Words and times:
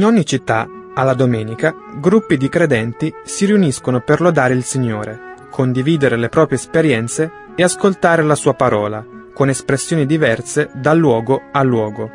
In 0.00 0.06
ogni 0.06 0.24
città, 0.24 0.66
alla 0.94 1.12
domenica, 1.12 1.74
gruppi 2.00 2.38
di 2.38 2.48
credenti 2.48 3.12
si 3.22 3.44
riuniscono 3.44 4.00
per 4.00 4.22
lodare 4.22 4.54
il 4.54 4.64
Signore, 4.64 5.34
condividere 5.50 6.16
le 6.16 6.30
proprie 6.30 6.56
esperienze 6.56 7.30
e 7.54 7.62
ascoltare 7.62 8.22
la 8.22 8.34
sua 8.34 8.54
parola, 8.54 9.04
con 9.34 9.50
espressioni 9.50 10.06
diverse 10.06 10.70
da 10.72 10.94
luogo 10.94 11.42
a 11.52 11.62
luogo. 11.62 12.10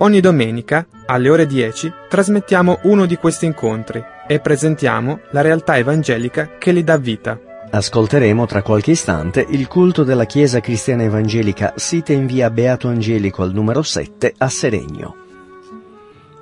Ogni 0.00 0.20
domenica, 0.20 0.86
alle 1.06 1.30
ore 1.30 1.46
10, 1.46 1.90
trasmettiamo 2.10 2.80
uno 2.82 3.06
di 3.06 3.16
questi 3.16 3.46
incontri 3.46 4.04
e 4.26 4.40
presentiamo 4.40 5.20
la 5.30 5.40
realtà 5.40 5.78
evangelica 5.78 6.58
che 6.58 6.72
li 6.72 6.84
dà 6.84 6.98
vita. 6.98 7.40
Ascolteremo 7.70 8.44
tra 8.44 8.60
qualche 8.60 8.90
istante 8.90 9.46
il 9.48 9.66
culto 9.66 10.04
della 10.04 10.26
Chiesa 10.26 10.60
Cristiana 10.60 11.04
Evangelica 11.04 11.72
sita 11.74 12.12
in 12.12 12.26
via 12.26 12.50
Beato 12.50 12.88
Angelico 12.88 13.42
al 13.42 13.54
numero 13.54 13.80
7 13.80 14.34
a 14.36 14.48
Seregno. 14.50 15.26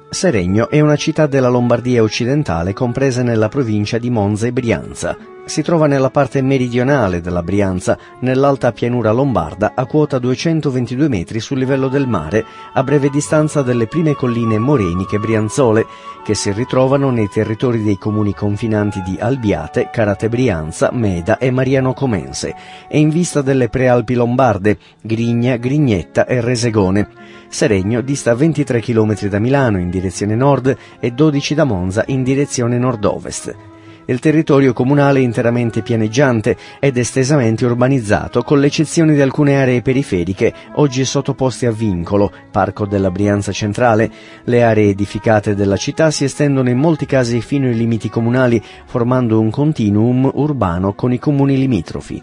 Seregno 0.09 0.69
è 0.71 0.81
una 0.81 0.97
città 0.97 1.27
della 1.27 1.49
Lombardia 1.49 2.03
occidentale 2.03 2.73
compresa 2.73 3.23
nella 3.23 3.49
provincia 3.49 3.99
di 3.99 4.09
Monza 4.09 4.47
e 4.47 4.53
Brianza. 4.53 5.36
Si 5.47 5.63
trova 5.63 5.87
nella 5.87 6.11
parte 6.11 6.43
meridionale 6.43 7.21
della 7.21 7.41
Brianza, 7.41 7.97
nell'alta 8.19 8.73
pianura 8.73 9.13
lombarda, 9.13 9.75
a 9.77 9.87
quota 9.87 10.19
222 10.19 11.09
metri 11.09 11.39
sul 11.39 11.59
livello 11.59 11.87
del 11.87 12.09
mare, 12.09 12.45
a 12.73 12.83
breve 12.83 13.11
distanza 13.11 13.63
dalle 13.63 13.87
prime 13.87 14.15
colline 14.15 14.59
moreniche 14.59 15.21
brianzole, 15.21 15.87
che 16.25 16.35
si 16.35 16.51
ritrovano 16.51 17.11
nei 17.11 17.29
territori 17.29 17.85
dei 17.85 17.97
comuni 17.97 18.35
confinanti 18.35 19.01
di 19.03 19.19
Albiate, 19.21 19.89
Carate 19.93 20.29
Brianza, 20.29 20.91
Meda 20.93 21.39
e 21.39 21.53
Mariano 21.53 21.93
Comense, 21.93 22.53
e 22.89 22.99
in 22.99 23.09
vista 23.09 23.41
delle 23.41 23.69
prealpi 23.69 24.15
lombarde, 24.15 24.79
Grigna, 25.01 25.57
Grignetta 25.59 26.27
e 26.27 26.41
Resegone. 26.41 27.09
Seregno 27.47 28.01
dista 28.01 28.35
23 28.35 28.81
km 28.81 29.29
da 29.29 29.39
Milano 29.39 29.79
in 29.79 29.91
direzione 29.91 30.35
nord 30.35 30.77
e 30.99 31.13
12 31.13 31.55
da 31.55 31.63
Monza 31.63 32.03
in 32.09 32.25
direzione 32.25 32.79
nord-ovest. 32.79 33.76
Il 34.09 34.21
territorio 34.21 34.73
comunale 34.73 35.19
è 35.19 35.23
interamente 35.23 35.83
pianeggiante 35.83 36.57
ed 36.79 36.97
estesamente 36.97 37.65
urbanizzato, 37.65 38.43
con 38.43 38.61
l'eccezione 38.61 39.15
di 39.15 39.21
alcune 39.21 39.61
aree 39.61 39.83
periferiche, 39.83 40.55
oggi 40.75 41.05
sottoposte 41.05 41.67
a 41.67 41.73
vincolo, 41.73 42.31
Parco 42.53 42.87
della 42.87 43.11
Brianza 43.11 43.51
Centrale. 43.51 44.09
Le 44.45 44.63
aree 44.63 44.91
edificate 44.91 45.57
della 45.57 45.77
città 45.77 46.13
si 46.13 46.23
estendono 46.23 46.69
in 46.69 46.79
molti 46.79 47.05
casi 47.05 47.41
fino 47.41 47.67
ai 47.67 47.75
limiti 47.75 48.09
comunali, 48.09 48.63
formando 48.85 49.41
un 49.41 49.51
continuum 49.51 50.31
urbano 50.35 50.95
con 50.95 51.13
i 51.13 51.19
comuni 51.19 51.59
limitrofi. 51.59 52.23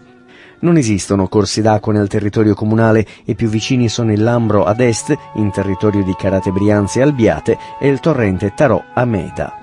Non 0.60 0.78
esistono 0.78 1.28
corsi 1.28 1.60
d'acqua 1.60 1.92
nel 1.92 2.08
territorio 2.08 2.54
comunale, 2.54 3.06
i 3.26 3.34
più 3.34 3.48
vicini 3.48 3.90
sono 3.90 4.10
il 4.10 4.22
Lambro 4.22 4.64
ad 4.64 4.80
est, 4.80 5.14
in 5.34 5.50
territorio 5.50 6.02
di 6.02 6.14
Carate 6.16 6.50
Brianza 6.50 7.00
e 7.00 7.02
Albiate, 7.02 7.58
e 7.78 7.88
il 7.88 8.00
torrente 8.00 8.54
Tarò 8.56 8.82
a 8.94 9.04
Meta. 9.04 9.58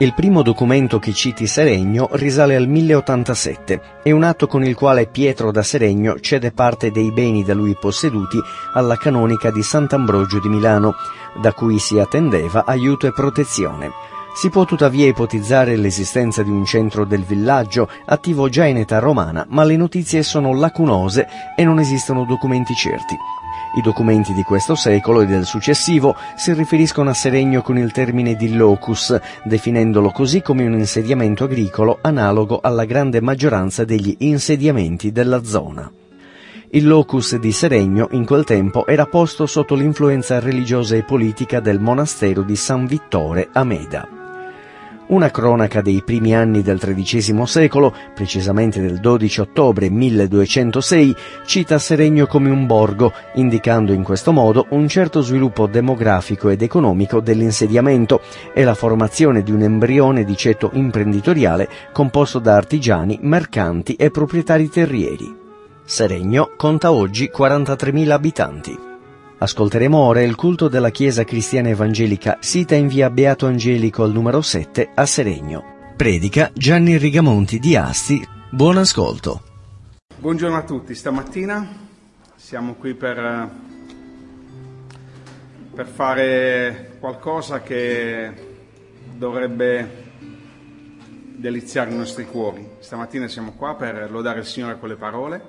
Il 0.00 0.14
primo 0.14 0.42
documento 0.42 1.00
che 1.00 1.12
citi 1.12 1.48
Seregno 1.48 2.08
risale 2.12 2.54
al 2.54 2.68
1087. 2.68 3.80
È 4.04 4.12
un 4.12 4.22
atto 4.22 4.46
con 4.46 4.62
il 4.62 4.76
quale 4.76 5.08
Pietro 5.08 5.50
da 5.50 5.64
Seregno 5.64 6.20
cede 6.20 6.52
parte 6.52 6.92
dei 6.92 7.10
beni 7.10 7.42
da 7.42 7.52
lui 7.52 7.74
posseduti 7.74 8.38
alla 8.74 8.96
canonica 8.96 9.50
di 9.50 9.60
Sant'Ambrogio 9.60 10.38
di 10.38 10.48
Milano, 10.48 10.94
da 11.42 11.52
cui 11.52 11.80
si 11.80 11.98
attendeva 11.98 12.64
aiuto 12.64 13.08
e 13.08 13.12
protezione. 13.12 13.90
Si 14.36 14.50
può 14.50 14.64
tuttavia 14.64 15.04
ipotizzare 15.04 15.74
l'esistenza 15.74 16.44
di 16.44 16.50
un 16.50 16.64
centro 16.64 17.04
del 17.04 17.24
villaggio 17.24 17.88
attivo 18.06 18.48
già 18.48 18.66
in 18.66 18.76
età 18.76 19.00
romana, 19.00 19.46
ma 19.48 19.64
le 19.64 19.76
notizie 19.76 20.22
sono 20.22 20.54
lacunose 20.54 21.26
e 21.56 21.64
non 21.64 21.80
esistono 21.80 22.24
documenti 22.24 22.72
certi. 22.76 23.16
I 23.76 23.82
documenti 23.82 24.32
di 24.32 24.42
questo 24.42 24.74
secolo 24.74 25.20
e 25.20 25.26
del 25.26 25.44
successivo 25.44 26.16
si 26.36 26.52
riferiscono 26.54 27.10
a 27.10 27.14
Seregno 27.14 27.60
con 27.62 27.76
il 27.76 27.92
termine 27.92 28.34
di 28.34 28.54
locus, 28.54 29.18
definendolo 29.44 30.10
così 30.10 30.40
come 30.40 30.64
un 30.64 30.72
insediamento 30.72 31.44
agricolo 31.44 31.98
analogo 32.00 32.60
alla 32.62 32.84
grande 32.86 33.20
maggioranza 33.20 33.84
degli 33.84 34.16
insediamenti 34.20 35.12
della 35.12 35.44
zona. 35.44 35.90
Il 36.70 36.86
locus 36.86 37.36
di 37.36 37.52
Seregno 37.52 38.08
in 38.12 38.24
quel 38.24 38.44
tempo 38.44 38.86
era 38.86 39.06
posto 39.06 39.46
sotto 39.46 39.74
l'influenza 39.74 40.38
religiosa 40.38 40.96
e 40.96 41.02
politica 41.02 41.60
del 41.60 41.80
monastero 41.80 42.42
di 42.42 42.56
San 42.56 42.86
Vittore 42.86 43.48
a 43.52 43.64
Meda. 43.64 44.17
Una 45.08 45.30
cronaca 45.30 45.80
dei 45.80 46.02
primi 46.04 46.34
anni 46.34 46.60
del 46.60 46.78
XIII 46.78 47.46
secolo, 47.46 47.94
precisamente 48.14 48.82
del 48.82 49.00
12 49.00 49.40
ottobre 49.40 49.88
1206, 49.88 51.16
cita 51.46 51.78
Seregno 51.78 52.26
come 52.26 52.50
un 52.50 52.66
borgo, 52.66 53.14
indicando 53.36 53.94
in 53.94 54.02
questo 54.02 54.32
modo 54.32 54.66
un 54.70 54.86
certo 54.86 55.22
sviluppo 55.22 55.66
demografico 55.66 56.50
ed 56.50 56.60
economico 56.60 57.20
dell'insediamento 57.20 58.20
e 58.52 58.64
la 58.64 58.74
formazione 58.74 59.42
di 59.42 59.50
un 59.50 59.62
embrione 59.62 60.24
di 60.24 60.36
ceto 60.36 60.68
imprenditoriale 60.74 61.68
composto 61.90 62.38
da 62.38 62.56
artigiani, 62.56 63.18
mercanti 63.22 63.94
e 63.94 64.10
proprietari 64.10 64.68
terrieri. 64.68 65.34
Seregno 65.84 66.50
conta 66.54 66.92
oggi 66.92 67.30
43.000 67.34 68.10
abitanti. 68.10 68.87
Ascolteremo 69.40 69.96
ora 69.96 70.20
il 70.20 70.34
culto 70.34 70.66
della 70.66 70.90
Chiesa 70.90 71.22
Cristiana 71.22 71.68
Evangelica 71.68 72.38
sita 72.40 72.74
in 72.74 72.88
via 72.88 73.08
Beato 73.08 73.46
Angelico 73.46 74.02
al 74.02 74.10
numero 74.10 74.42
7 74.42 74.90
a 74.92 75.06
Seregno. 75.06 75.92
Predica 75.96 76.50
Gianni 76.52 76.96
Rigamonti 76.96 77.60
di 77.60 77.76
Asti. 77.76 78.20
Buon 78.50 78.78
ascolto. 78.78 79.42
Buongiorno 80.18 80.56
a 80.56 80.64
tutti, 80.64 80.92
stamattina 80.92 81.86
siamo 82.34 82.74
qui 82.74 82.94
per, 82.94 83.48
per 85.72 85.86
fare 85.86 86.96
qualcosa 86.98 87.62
che 87.62 88.32
dovrebbe 89.14 90.06
deliziare 91.36 91.92
i 91.92 91.96
nostri 91.96 92.26
cuori. 92.26 92.68
Stamattina 92.80 93.28
siamo 93.28 93.52
qua 93.52 93.76
per 93.76 94.10
lodare 94.10 94.40
il 94.40 94.46
Signore 94.46 94.80
con 94.80 94.88
le 94.88 94.96
parole, 94.96 95.40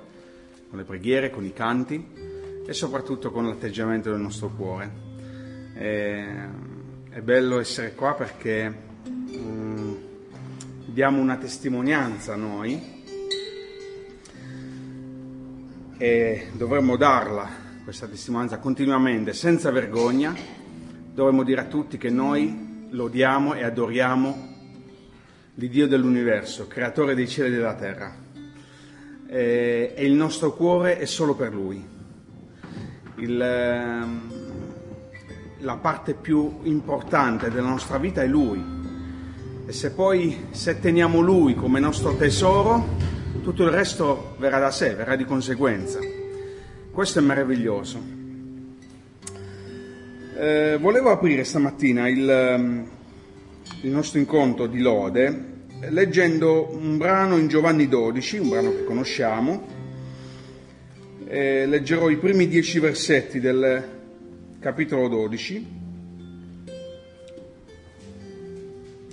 con 0.68 0.78
le 0.78 0.84
preghiere, 0.84 1.30
con 1.30 1.44
i 1.44 1.52
canti 1.52 2.29
e 2.66 2.72
soprattutto 2.72 3.30
con 3.30 3.46
l'atteggiamento 3.46 4.10
del 4.10 4.20
nostro 4.20 4.50
cuore. 4.50 4.90
E, 5.74 6.24
è 7.10 7.20
bello 7.20 7.58
essere 7.58 7.94
qua 7.94 8.14
perché 8.14 8.72
um, 9.04 9.98
diamo 10.86 11.20
una 11.20 11.36
testimonianza 11.36 12.36
noi 12.36 12.98
e 15.98 16.46
dovremmo 16.52 16.96
darla, 16.96 17.48
questa 17.82 18.06
testimonianza, 18.06 18.58
continuamente, 18.58 19.32
senza 19.32 19.70
vergogna. 19.70 20.34
Dovremmo 21.12 21.42
dire 21.42 21.62
a 21.62 21.64
tutti 21.64 21.98
che 21.98 22.10
noi 22.10 22.86
lodiamo 22.90 23.54
e 23.54 23.64
adoriamo 23.64 24.48
l'Iddio 25.54 25.88
dell'universo, 25.88 26.68
creatore 26.68 27.14
dei 27.14 27.28
cieli 27.28 27.54
e 27.54 27.56
della 27.56 27.74
terra. 27.74 28.14
E, 29.26 29.92
e 29.96 30.06
il 30.06 30.12
nostro 30.12 30.54
cuore 30.54 30.98
è 30.98 31.04
solo 31.04 31.34
per 31.34 31.52
Lui 31.52 31.98
il, 33.20 33.40
ehm, 33.40 34.20
la 35.58 35.76
parte 35.76 36.14
più 36.14 36.60
importante 36.62 37.50
della 37.50 37.68
nostra 37.68 37.98
vita 37.98 38.22
è 38.22 38.26
Lui. 38.26 38.62
E 39.66 39.72
se 39.72 39.92
poi 39.92 40.46
se 40.50 40.80
teniamo 40.80 41.20
Lui 41.20 41.54
come 41.54 41.80
nostro 41.80 42.16
tesoro, 42.16 42.96
tutto 43.42 43.64
il 43.64 43.70
resto 43.70 44.34
verrà 44.38 44.58
da 44.58 44.70
sé, 44.70 44.94
verrà 44.94 45.16
di 45.16 45.24
conseguenza. 45.24 45.98
Questo 46.90 47.18
è 47.18 47.22
meraviglioso. 47.22 47.98
Eh, 50.36 50.78
volevo 50.80 51.10
aprire 51.10 51.44
stamattina 51.44 52.08
il, 52.08 52.28
ehm, 52.28 52.88
il 53.82 53.90
nostro 53.90 54.18
incontro 54.18 54.66
di 54.66 54.80
lode 54.80 55.48
leggendo 55.88 56.68
un 56.72 56.98
brano 56.98 57.38
in 57.38 57.48
Giovanni 57.48 57.88
12, 57.88 58.38
un 58.38 58.48
brano 58.50 58.70
che 58.70 58.84
conosciamo, 58.84 59.79
eh, 61.30 61.64
leggerò 61.64 62.10
i 62.10 62.16
primi 62.16 62.48
dieci 62.48 62.80
versetti 62.80 63.38
del 63.38 63.84
capitolo 64.58 65.06
12, 65.06 65.66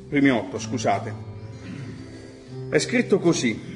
primi 0.10 0.30
otto, 0.32 0.58
scusate. 0.58 1.14
È 2.72 2.80
scritto 2.80 3.20
così. 3.20 3.76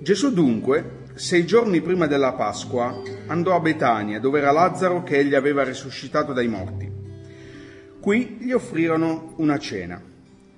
Gesù 0.00 0.32
dunque, 0.32 1.02
sei 1.12 1.44
giorni 1.44 1.82
prima 1.82 2.06
della 2.06 2.32
Pasqua, 2.32 3.02
andò 3.26 3.54
a 3.54 3.60
Betania, 3.60 4.18
dove 4.18 4.38
era 4.38 4.50
Lazzaro 4.50 5.02
che 5.02 5.18
egli 5.18 5.34
aveva 5.34 5.62
risuscitato 5.62 6.32
dai 6.32 6.48
morti. 6.48 6.90
Qui 8.00 8.38
gli 8.40 8.52
offrirono 8.52 9.34
una 9.36 9.58
cena. 9.58 10.00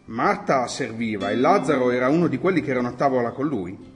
Marta 0.04 0.68
serviva 0.68 1.30
e 1.30 1.34
Lazzaro 1.34 1.90
era 1.90 2.08
uno 2.08 2.28
di 2.28 2.38
quelli 2.38 2.60
che 2.60 2.70
erano 2.70 2.86
a 2.88 2.92
tavola 2.92 3.32
con 3.32 3.48
lui. 3.48 3.94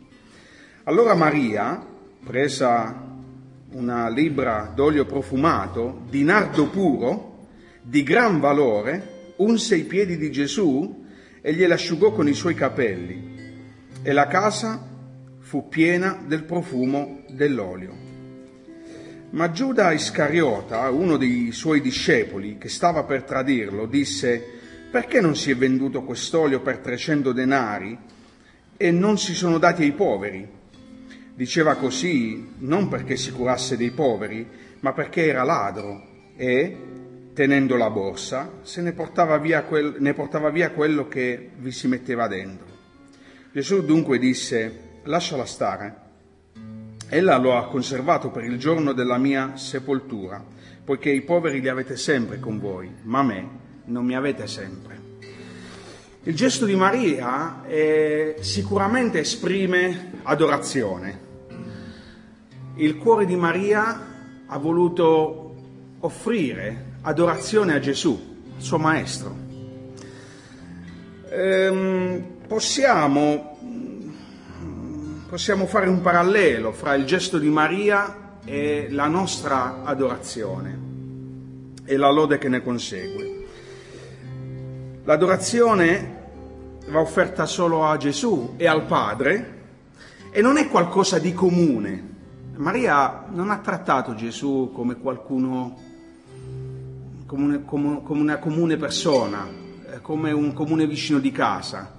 Allora 0.90 1.14
Maria, 1.14 1.80
presa 2.24 3.06
una 3.74 4.08
libra 4.08 4.72
d'olio 4.74 5.04
profumato, 5.04 6.00
di 6.10 6.24
nardo 6.24 6.66
puro, 6.66 7.46
di 7.80 8.02
gran 8.02 8.40
valore, 8.40 9.34
unse 9.36 9.76
i 9.76 9.84
piedi 9.84 10.16
di 10.16 10.32
Gesù 10.32 11.06
e 11.40 11.54
gliel'asciugò 11.54 12.10
con 12.10 12.26
i 12.26 12.34
suoi 12.34 12.54
capelli. 12.54 13.36
E 14.02 14.12
la 14.12 14.26
casa 14.26 14.84
fu 15.38 15.68
piena 15.68 16.24
del 16.26 16.42
profumo 16.42 17.22
dell'olio. 17.28 17.94
Ma 19.30 19.52
Giuda 19.52 19.92
Iscariota, 19.92 20.90
uno 20.90 21.16
dei 21.16 21.52
suoi 21.52 21.80
discepoli 21.80 22.58
che 22.58 22.68
stava 22.68 23.04
per 23.04 23.22
tradirlo, 23.22 23.86
disse, 23.86 24.44
perché 24.90 25.20
non 25.20 25.36
si 25.36 25.52
è 25.52 25.56
venduto 25.56 26.02
quest'olio 26.02 26.60
per 26.62 26.78
300 26.78 27.30
denari 27.30 27.96
e 28.76 28.90
non 28.90 29.18
si 29.18 29.34
sono 29.34 29.58
dati 29.58 29.84
ai 29.84 29.92
poveri? 29.92 30.58
Diceva 31.40 31.76
così 31.76 32.52
non 32.58 32.88
perché 32.88 33.16
si 33.16 33.32
curasse 33.32 33.78
dei 33.78 33.92
poveri, 33.92 34.46
ma 34.80 34.92
perché 34.92 35.26
era 35.26 35.42
ladro 35.42 36.34
e, 36.36 36.76
tenendo 37.32 37.76
la 37.76 37.88
borsa, 37.88 38.58
se 38.60 38.82
ne 38.82 38.92
portava 38.92 39.38
via, 39.38 39.62
quel, 39.62 39.96
ne 40.00 40.12
portava 40.12 40.50
via 40.50 40.70
quello 40.72 41.08
che 41.08 41.52
vi 41.56 41.72
si 41.72 41.88
metteva 41.88 42.28
dentro. 42.28 42.66
Gesù 43.52 43.82
dunque 43.86 44.18
disse, 44.18 44.98
lasciala 45.04 45.46
stare 45.46 45.94
Ella 47.08 47.38
lo 47.38 47.56
ha 47.56 47.68
conservato 47.68 48.28
per 48.28 48.44
il 48.44 48.58
giorno 48.58 48.92
della 48.92 49.16
mia 49.16 49.56
sepoltura, 49.56 50.44
poiché 50.84 51.08
i 51.08 51.22
poveri 51.22 51.62
li 51.62 51.68
avete 51.68 51.96
sempre 51.96 52.38
con 52.38 52.60
voi, 52.60 52.92
ma 53.04 53.22
me 53.22 53.48
non 53.86 54.04
mi 54.04 54.14
avete 54.14 54.46
sempre. 54.46 54.98
Il 56.24 56.34
gesto 56.34 56.66
di 56.66 56.74
Maria 56.74 57.64
eh, 57.66 58.36
sicuramente 58.40 59.20
esprime 59.20 60.20
adorazione. 60.24 61.28
Il 62.74 62.96
cuore 62.98 63.26
di 63.26 63.36
Maria 63.36 64.06
ha 64.46 64.58
voluto 64.58 65.54
offrire 66.00 66.92
adorazione 67.02 67.74
a 67.74 67.78
Gesù, 67.78 68.38
suo 68.56 68.78
maestro. 68.78 69.36
Ehm, 71.28 72.24
possiamo 72.46 73.50
possiamo 75.30 75.66
fare 75.66 75.88
un 75.88 76.00
parallelo 76.00 76.72
fra 76.72 76.94
il 76.94 77.04
gesto 77.04 77.38
di 77.38 77.48
Maria 77.48 78.38
e 78.44 78.88
la 78.90 79.06
nostra 79.06 79.84
adorazione 79.84 80.76
e 81.84 81.96
la 81.96 82.10
lode 82.10 82.36
che 82.38 82.48
ne 82.48 82.60
consegue. 82.60 83.46
L'adorazione 85.04 86.18
va 86.88 86.98
offerta 86.98 87.46
solo 87.46 87.86
a 87.86 87.96
Gesù 87.96 88.54
e 88.56 88.66
al 88.66 88.86
Padre 88.86 89.58
e 90.32 90.40
non 90.40 90.56
è 90.56 90.68
qualcosa 90.68 91.20
di 91.20 91.32
comune. 91.32 92.09
Maria 92.60 93.24
non 93.30 93.48
ha 93.50 93.56
trattato 93.56 94.14
Gesù 94.14 94.70
come 94.74 94.96
qualcuno, 94.96 95.78
come 97.24 97.64
una, 97.66 97.96
come 98.00 98.20
una 98.20 98.36
comune 98.36 98.76
persona, 98.76 99.48
eh, 99.90 100.02
come 100.02 100.30
un 100.32 100.52
comune 100.52 100.86
vicino 100.86 101.18
di 101.20 101.32
casa. 101.32 101.90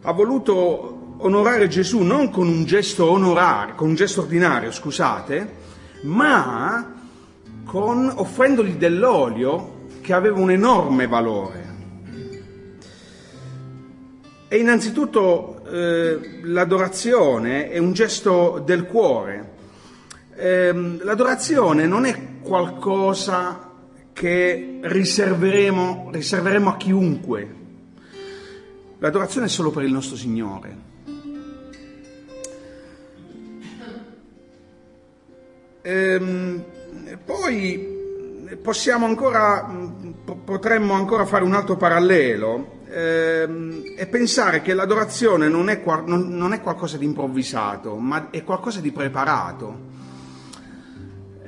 Ha 0.00 0.12
voluto 0.12 1.16
onorare 1.18 1.66
Gesù 1.66 2.02
non 2.02 2.30
con 2.30 2.46
un 2.46 2.64
gesto 2.64 3.10
onorario, 3.10 3.74
con 3.74 3.88
un 3.88 3.94
gesto 3.96 4.20
ordinario, 4.20 4.70
scusate, 4.70 5.56
ma 6.02 6.94
con, 7.64 8.08
offrendogli 8.14 8.76
dell'olio 8.76 9.88
che 10.00 10.12
aveva 10.12 10.38
un 10.38 10.52
enorme 10.52 11.08
valore. 11.08 11.70
E 14.46 14.56
innanzitutto 14.58 15.64
eh, 15.66 16.40
l'adorazione 16.44 17.68
è 17.68 17.78
un 17.78 17.92
gesto 17.94 18.62
del 18.64 18.86
cuore. 18.86 19.50
Eh, 20.34 20.72
l'adorazione 21.02 21.86
non 21.86 22.04
è 22.04 22.40
qualcosa 22.40 23.70
che 24.12 24.78
riserveremo, 24.82 26.10
riserveremo 26.12 26.70
a 26.70 26.76
chiunque. 26.76 27.60
L'adorazione 28.98 29.46
è 29.46 29.48
solo 29.48 29.70
per 29.70 29.82
il 29.82 29.92
nostro 29.92 30.16
Signore. 30.16 30.90
Ehm, 35.82 36.64
poi 37.24 38.56
possiamo 38.62 39.06
ancora, 39.06 39.68
potremmo 40.44 40.94
ancora 40.94 41.26
fare 41.26 41.42
un 41.42 41.54
altro 41.54 41.76
parallelo 41.76 42.80
ehm, 42.88 43.82
e 43.96 44.06
pensare 44.06 44.62
che 44.62 44.74
l'adorazione 44.74 45.48
non 45.48 45.68
è, 45.68 45.82
non 45.84 46.52
è, 46.52 46.60
qualcosa 46.60 46.96
di 46.96 47.04
improvvisato, 47.04 47.96
ma 47.96 48.30
è 48.30 48.44
qualcosa 48.44 48.80
di 48.80 48.92
preparato. 48.92 49.90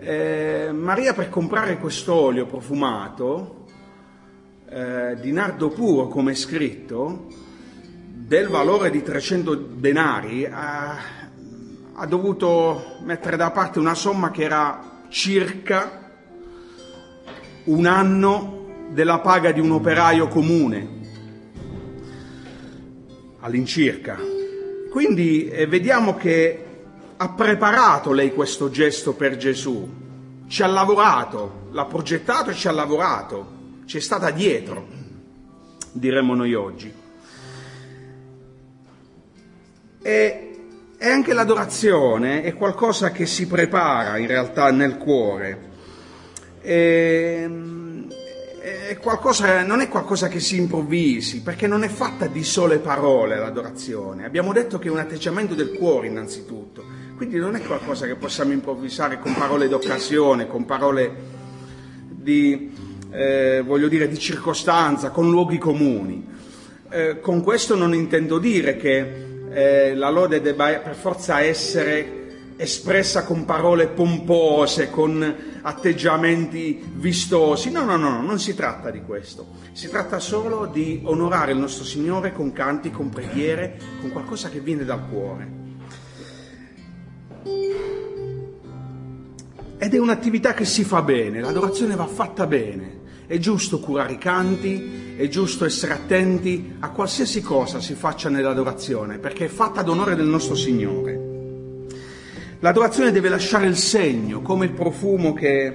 Eh, 0.06 0.71
Maria 0.71 1.15
per 1.15 1.31
comprare 1.31 1.79
quest'olio 1.79 2.45
profumato 2.45 3.65
eh, 4.69 5.17
di 5.19 5.33
nardo 5.33 5.71
puro, 5.71 6.09
come 6.09 6.33
è 6.33 6.35
scritto, 6.35 7.29
del 8.12 8.49
valore 8.49 8.91
di 8.91 9.03
300 9.03 9.55
denari, 9.55 10.43
eh, 10.43 10.51
ha 10.51 12.06
dovuto 12.06 12.99
mettere 13.01 13.39
da 13.39 13.51
parte 13.51 13.79
una 13.79 13.95
somma 13.95 14.31
che 14.31 14.43
era 14.43 15.06
circa 15.09 16.12
un 17.65 17.87
anno 17.87 18.89
della 18.91 19.21
paga 19.21 19.53
di 19.53 19.61
un 19.61 19.71
operaio 19.71 20.29
comune, 20.29 20.89
all'incirca. 23.41 24.19
Quindi 24.91 25.49
eh, 25.49 25.67
vediamo 25.67 26.15
che 26.15 26.64
ha 27.17 27.29
preparato 27.31 28.13
lei 28.13 28.33
questo 28.33 28.71
gesto 28.71 29.15
per 29.15 29.37
Gesù, 29.37 29.89
ci 30.47 30.63
ha 30.63 30.67
lavorato, 30.67 31.69
l'ha 31.71 31.85
progettato 31.85 32.51
e 32.51 32.55
ci 32.55 32.69
ha 32.69 32.73
lavorato, 32.73 33.53
ci 33.87 33.99
è 33.99 34.01
stata 34.01 34.31
dietro, 34.31 34.87
diremmo 35.93 36.35
noi 36.35 36.55
oggi. 36.55 36.93
E 40.03 40.45
e 41.05 41.11
anche 41.11 41.35
l'adorazione 41.35 42.43
è 42.43 42.55
qualcosa 42.55 43.11
che 43.11 43.27
si 43.27 43.47
prepara 43.47 44.17
in 44.17 44.27
realtà 44.27 44.71
nel 44.71 44.97
cuore. 44.97 45.73
E, 46.63 47.51
è 48.89 48.97
qualcosa, 48.97 49.63
non 49.65 49.81
è 49.83 49.89
qualcosa 49.91 50.29
che 50.29 50.41
si 50.41 50.57
improvvisi, 50.57 51.43
perché 51.43 51.67
non 51.67 51.83
è 51.83 51.89
fatta 51.89 52.27
di 52.27 52.43
sole 52.43 52.79
parole 52.79 53.37
l'adorazione. 53.37 54.25
Abbiamo 54.25 54.55
detto 54.55 54.79
che 54.79 54.89
è 54.89 54.91
un 54.91 54.99
atteggiamento 54.99 55.55
del 55.55 55.73
cuore 55.73 56.06
innanzitutto, 56.06 56.83
quindi 57.17 57.39
non 57.39 57.55
è 57.55 57.63
qualcosa 57.63 58.06
che 58.06 58.17
possiamo 58.17 58.53
improvvisare 58.53 59.19
con 59.19 59.35
parole 59.35 59.69
d'occasione, 59.69 60.47
con 60.47 60.65
parole 60.65 61.15
di, 62.09 62.73
eh, 63.11 63.63
voglio 63.65 63.89
dire, 63.89 64.09
di 64.09 64.19
circostanza, 64.19 65.11
con 65.11 65.31
luoghi 65.31 65.59
comuni. 65.59 66.27
Eh, 66.91 67.21
con 67.21 67.43
questo 67.43 67.77
non 67.77 67.94
intendo 67.94 68.39
dire 68.39 68.77
che 68.77 69.43
eh, 69.51 69.94
la 69.94 70.11
lode 70.11 70.41
debba 70.41 70.79
per 70.79 70.94
forza 70.94 71.41
essere 71.41 72.23
espressa 72.56 73.25
con 73.25 73.44
parole 73.44 73.89
pompose, 73.89 74.91
con 74.91 75.35
atteggiamenti 75.63 76.83
vistosi. 76.94 77.71
No, 77.71 77.85
no, 77.85 77.97
no, 77.97 78.23
non 78.23 78.39
si 78.39 78.55
tratta 78.55 78.91
di 78.91 79.03
questo. 79.03 79.47
Si 79.73 79.89
tratta 79.89 80.19
solo 80.19 80.67
di 80.67 81.01
onorare 81.05 81.53
il 81.53 81.59
nostro 81.59 81.85
Signore 81.85 82.33
con 82.33 82.53
canti, 82.53 82.91
con 82.91 83.09
preghiere, 83.09 83.79
con 84.01 84.11
qualcosa 84.11 84.49
che 84.49 84.61
viene 84.61 84.85
dal 84.85 85.09
cuore. 85.09 85.64
Ed 89.84 89.93
è 89.93 89.98
un'attività 89.98 90.55
che 90.55 90.64
si 90.64 90.82
fa 90.82 91.03
bene, 91.03 91.43
l'adorazione 91.43 91.94
va 91.94 92.06
fatta 92.06 92.46
bene. 92.46 93.00
È 93.26 93.36
giusto 93.36 93.81
curare 93.81 94.14
i 94.14 94.17
canti, 94.17 95.14
è 95.14 95.29
giusto 95.29 95.67
essere 95.67 95.93
attenti 95.93 96.76
a 96.79 96.88
qualsiasi 96.88 97.43
cosa 97.43 97.81
si 97.81 97.93
faccia 97.93 98.31
nell'adorazione, 98.31 99.19
perché 99.19 99.44
è 99.44 99.48
fatta 99.48 99.81
ad 99.81 99.88
onore 99.91 100.17
del 100.17 100.24
nostro 100.24 100.55
Signore. 100.55 101.20
L'adorazione 102.60 103.12
deve 103.12 103.29
lasciare 103.29 103.67
il 103.67 103.76
segno, 103.76 104.41
come 104.41 104.64
il 104.64 104.72
profumo 104.72 105.34
che 105.34 105.70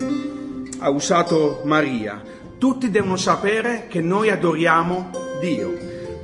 ha 0.80 0.90
usato 0.90 1.62
Maria. 1.66 2.20
Tutti 2.58 2.90
devono 2.90 3.16
sapere 3.16 3.86
che 3.88 4.02
noi 4.02 4.32
adoriamo 4.32 5.12
Dio. 5.40 5.72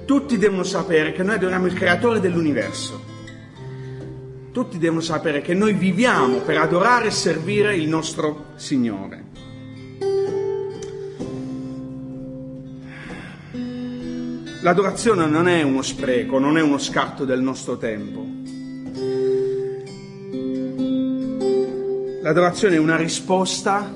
Tutti 0.06 0.40
devono 0.40 0.64
sapere 0.64 1.12
che 1.12 1.22
noi 1.22 1.36
adoriamo 1.36 1.68
il 1.68 1.74
creatore 1.76 2.20
dell'universo. 2.20 3.05
Tutti 4.56 4.78
devono 4.78 5.02
sapere 5.02 5.42
che 5.42 5.54
noi 5.54 5.74
viviamo 5.74 6.38
per 6.38 6.56
adorare 6.56 7.08
e 7.08 7.12
servire 7.12 7.76
il 7.76 7.90
nostro 7.90 8.54
Signore. 8.56 9.26
L'adorazione 14.62 15.26
non 15.26 15.50
è 15.50 15.62
uno 15.62 15.82
spreco, 15.82 16.40
non 16.40 16.58
è 16.58 16.62
uno 16.62 16.78
scarto 16.78 17.26
del 17.26 17.42
nostro 17.42 17.76
tempo. 17.76 18.26
L'adorazione 22.22 22.76
è 22.76 22.80
una 22.80 22.96
risposta 22.96 23.92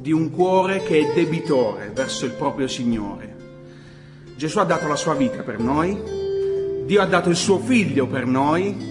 di 0.00 0.10
un 0.10 0.32
cuore 0.32 0.82
che 0.82 0.98
è 0.98 1.14
debitore 1.14 1.92
verso 1.94 2.24
il 2.24 2.32
proprio 2.32 2.66
Signore. 2.66 3.36
Gesù 4.34 4.58
ha 4.58 4.64
dato 4.64 4.88
la 4.88 4.96
sua 4.96 5.14
vita 5.14 5.42
per 5.42 5.60
noi, 5.60 5.96
Dio 6.84 7.00
ha 7.00 7.06
dato 7.06 7.28
il 7.28 7.36
suo 7.36 7.60
figlio 7.60 8.08
per 8.08 8.26
noi, 8.26 8.89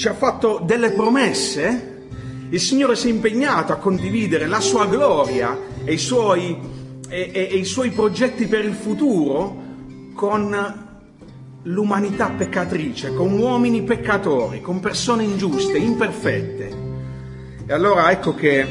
ci 0.00 0.08
ha 0.08 0.14
fatto 0.14 0.62
delle 0.64 0.92
promesse, 0.92 2.06
il 2.48 2.58
Signore 2.58 2.96
si 2.96 3.08
è 3.08 3.10
impegnato 3.10 3.74
a 3.74 3.76
condividere 3.76 4.46
la 4.46 4.60
sua 4.60 4.86
gloria 4.86 5.54
e 5.84 5.92
i 5.92 5.98
suoi, 5.98 6.58
e, 7.06 7.30
e, 7.30 7.48
e 7.50 7.56
i 7.58 7.66
suoi 7.66 7.90
progetti 7.90 8.46
per 8.46 8.64
il 8.64 8.72
futuro 8.72 9.62
con 10.14 10.88
l'umanità 11.64 12.30
peccatrice, 12.30 13.12
con 13.12 13.38
uomini 13.38 13.82
peccatori, 13.82 14.62
con 14.62 14.80
persone 14.80 15.24
ingiuste, 15.24 15.76
imperfette. 15.76 16.76
E 17.66 17.70
allora 17.70 18.10
ecco 18.10 18.34
che 18.34 18.66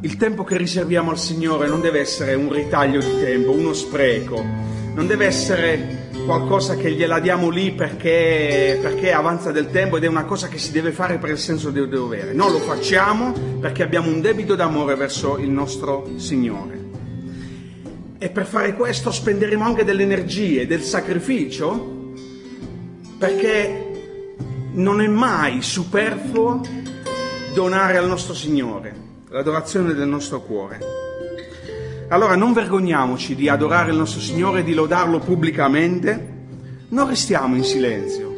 il 0.00 0.16
tempo 0.16 0.42
che 0.42 0.56
riserviamo 0.56 1.10
al 1.10 1.18
Signore 1.18 1.68
non 1.68 1.82
deve 1.82 2.00
essere 2.00 2.32
un 2.32 2.50
ritaglio 2.50 3.00
di 3.00 3.20
tempo, 3.20 3.50
uno 3.50 3.74
spreco, 3.74 4.42
non 4.94 5.06
deve 5.08 5.26
essere 5.26 6.08
qualcosa 6.24 6.76
che 6.76 6.92
gliela 6.92 7.18
diamo 7.18 7.50
lì 7.50 7.72
perché, 7.72 8.78
perché, 8.80 9.12
avanza 9.12 9.50
del 9.50 9.70
tempo 9.70 9.96
ed 9.96 10.04
è 10.04 10.06
una 10.06 10.24
cosa 10.24 10.48
che 10.48 10.58
si 10.58 10.70
deve 10.70 10.92
fare 10.92 11.18
per 11.18 11.30
il 11.30 11.38
senso 11.38 11.70
di 11.70 11.86
dovere. 11.88 12.32
No, 12.32 12.48
lo 12.48 12.58
facciamo 12.58 13.32
perché 13.60 13.82
abbiamo 13.82 14.08
un 14.08 14.20
debito 14.20 14.54
d'amore 14.54 14.94
verso 14.94 15.36
il 15.38 15.50
nostro 15.50 16.08
Signore. 16.16 16.82
E 18.18 18.30
per 18.30 18.46
fare 18.46 18.74
questo 18.74 19.10
spenderemo 19.10 19.64
anche 19.64 19.84
delle 19.84 20.04
energie, 20.04 20.66
del 20.66 20.82
sacrificio, 20.82 22.12
perché 23.18 23.92
non 24.72 25.00
è 25.00 25.08
mai 25.08 25.60
superfluo 25.60 26.60
donare 27.52 27.96
al 27.96 28.06
nostro 28.06 28.32
Signore 28.32 29.02
l'adorazione 29.28 29.92
del 29.92 30.06
nostro 30.06 30.40
cuore. 30.40 30.78
Allora 32.08 32.36
non 32.36 32.52
vergogniamoci 32.52 33.34
di 33.34 33.48
adorare 33.48 33.90
il 33.90 33.96
nostro 33.96 34.20
Signore 34.20 34.60
e 34.60 34.62
di 34.62 34.74
lodarlo 34.74 35.20
pubblicamente, 35.20 36.32
non 36.88 37.08
restiamo 37.08 37.56
in 37.56 37.64
silenzio. 37.64 38.32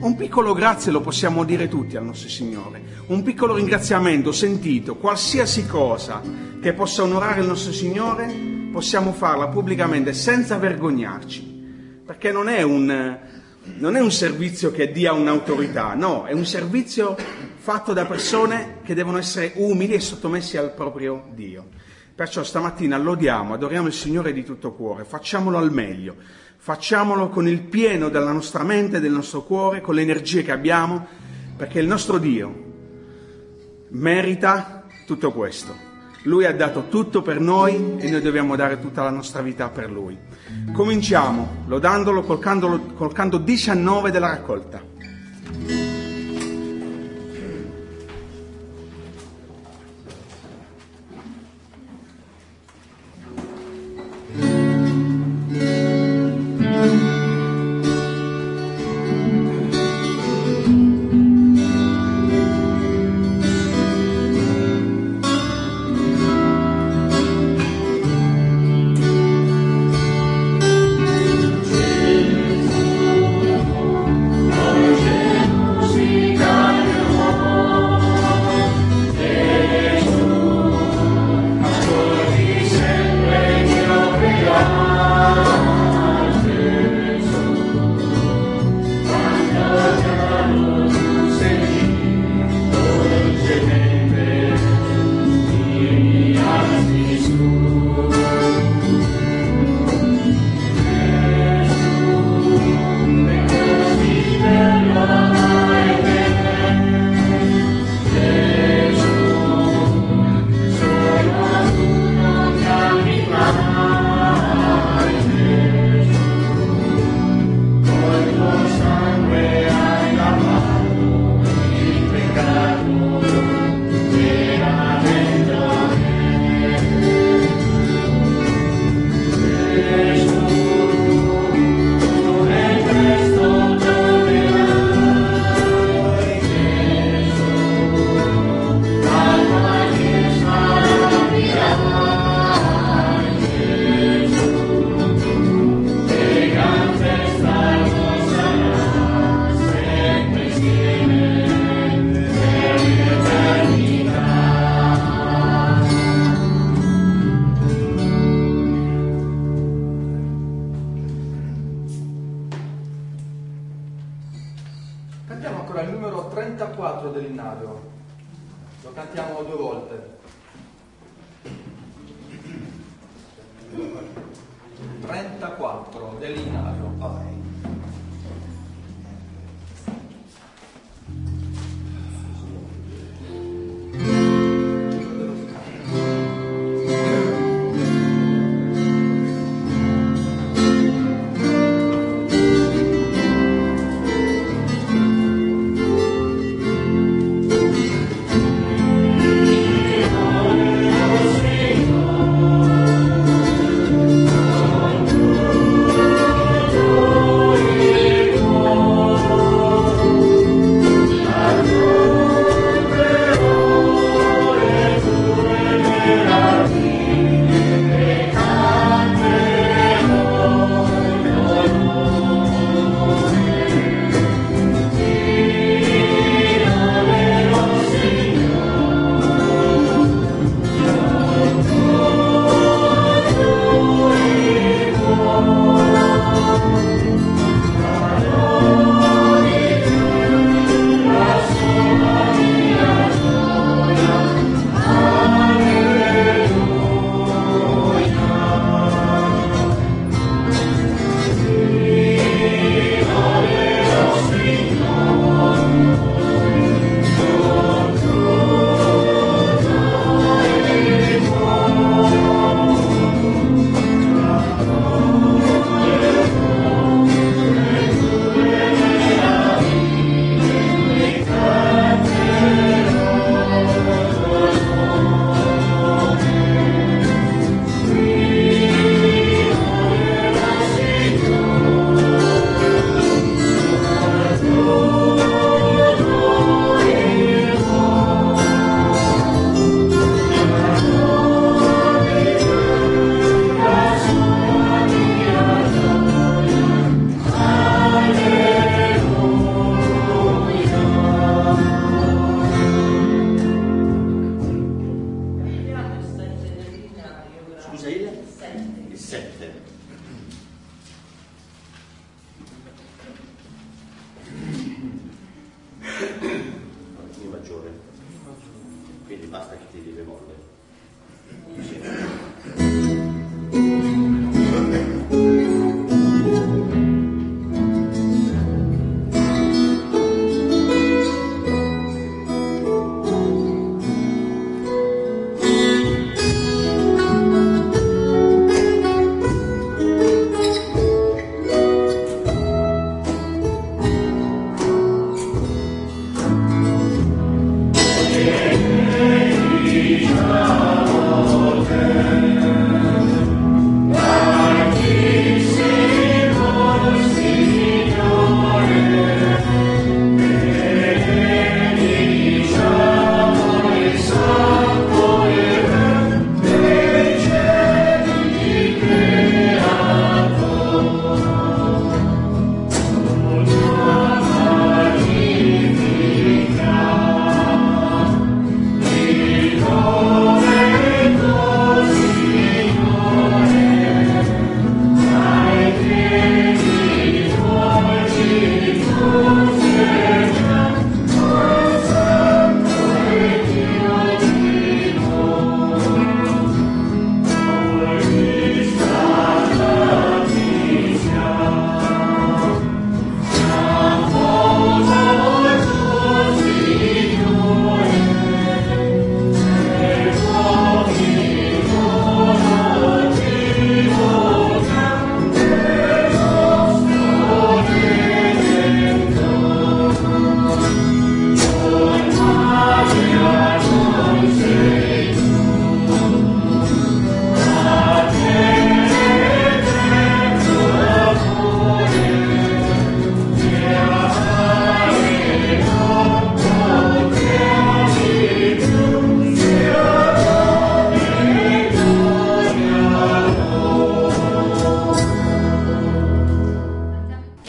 Un 0.00 0.14
piccolo 0.14 0.52
grazie 0.54 0.92
lo 0.92 1.00
possiamo 1.00 1.44
dire 1.44 1.66
tutti 1.66 1.96
al 1.96 2.04
nostro 2.04 2.28
Signore, 2.28 2.80
un 3.08 3.22
piccolo 3.24 3.56
ringraziamento 3.56 4.30
sentito, 4.30 4.94
qualsiasi 4.96 5.66
cosa 5.66 6.22
che 6.60 6.72
possa 6.72 7.02
onorare 7.02 7.40
il 7.40 7.48
nostro 7.48 7.72
Signore, 7.72 8.32
possiamo 8.70 9.12
farla 9.12 9.48
pubblicamente 9.48 10.12
senza 10.12 10.56
vergognarci, 10.56 12.02
perché 12.06 12.30
non 12.30 12.48
è 12.48 12.62
un, 12.62 13.18
non 13.78 13.96
è 13.96 14.00
un 14.00 14.12
servizio 14.12 14.70
che 14.70 14.92
dia 14.92 15.12
un'autorità, 15.12 15.94
no, 15.94 16.24
è 16.24 16.32
un 16.32 16.46
servizio 16.46 17.16
fatto 17.56 17.92
da 17.92 18.06
persone 18.06 18.78
che 18.84 18.94
devono 18.94 19.18
essere 19.18 19.52
umili 19.56 19.94
e 19.94 20.00
sottomessi 20.00 20.56
al 20.56 20.72
proprio 20.72 21.24
Dio. 21.34 21.66
Perciò 22.18 22.42
stamattina 22.42 22.98
lodiamo, 22.98 23.54
adoriamo 23.54 23.86
il 23.86 23.92
Signore 23.92 24.32
di 24.32 24.42
tutto 24.42 24.72
cuore, 24.72 25.04
facciamolo 25.04 25.56
al 25.56 25.70
meglio, 25.70 26.16
facciamolo 26.56 27.28
con 27.28 27.46
il 27.46 27.60
pieno 27.60 28.08
della 28.08 28.32
nostra 28.32 28.64
mente, 28.64 28.98
del 28.98 29.12
nostro 29.12 29.44
cuore, 29.44 29.80
con 29.80 29.94
le 29.94 30.02
energie 30.02 30.42
che 30.42 30.50
abbiamo, 30.50 31.06
perché 31.56 31.78
il 31.78 31.86
nostro 31.86 32.18
Dio 32.18 32.52
merita 33.90 34.84
tutto 35.06 35.30
questo. 35.30 35.72
Lui 36.24 36.44
ha 36.44 36.52
dato 36.52 36.88
tutto 36.88 37.22
per 37.22 37.38
noi 37.38 37.98
e 37.98 38.10
noi 38.10 38.20
dobbiamo 38.20 38.56
dare 38.56 38.80
tutta 38.80 39.04
la 39.04 39.10
nostra 39.10 39.40
vita 39.40 39.68
per 39.68 39.88
Lui. 39.88 40.18
Cominciamo 40.72 41.62
lodandolo 41.68 42.24
col 42.24 43.12
canto 43.12 43.38
19 43.38 44.10
della 44.10 44.30
raccolta. 44.30 44.82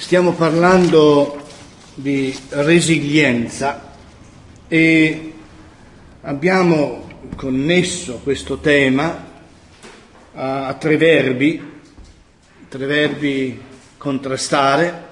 Stiamo 0.10 0.34
parlando 0.34 1.40
di 1.94 2.36
resilienza 2.50 3.94
e 4.68 5.34
abbiamo 6.22 7.08
connesso 7.36 8.20
questo 8.24 8.58
tema 8.58 9.28
a 10.34 10.74
tre 10.74 10.98
verbi, 10.98 11.62
tre 12.70 12.86
verbi 12.88 13.62
contrastare. 13.98 15.04